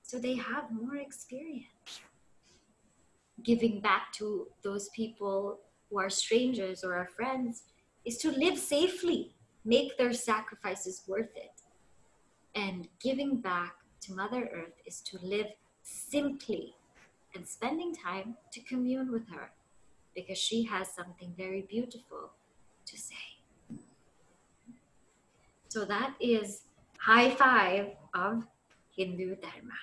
So 0.03 0.19
they 0.19 0.37
have 0.37 0.71
more 0.71 0.97
experience. 0.97 2.01
Giving 3.42 3.81
back 3.81 4.12
to 4.14 4.47
those 4.62 4.88
people 4.90 5.59
who 5.90 5.99
are 5.99 6.11
strangers 6.11 6.85
or 6.85 6.95
our 6.95 7.09
friends 7.09 7.64
is 8.05 8.19
to 8.19 8.31
live 8.31 8.59
safely 8.59 9.35
make 9.64 9.99
their 9.99 10.12
sacrifices 10.12 11.03
worth 11.09 11.37
it. 11.37 11.62
And 12.55 12.88
giving 13.01 13.38
back 13.38 13.75
to 14.03 14.14
mother 14.14 14.49
earth 14.55 14.81
is 14.87 15.01
to 15.03 15.19
live 15.21 15.49
simply 15.83 16.75
and 17.35 17.47
spending 17.47 17.95
time 17.95 18.37
to 18.53 18.61
commune 18.61 19.11
with 19.11 19.29
her 19.29 19.51
because 20.14 20.38
she 20.38 20.62
has 20.64 20.88
something 20.88 21.35
very 21.37 21.62
beautiful 21.62 22.31
to 22.87 22.97
say. 22.99 23.36
So 25.68 25.85
that 25.85 26.14
is 26.20 26.62
high 26.98 27.31
five 27.31 27.92
of 28.14 28.44
Hindu 28.96 29.37
Dharma. 29.37 29.74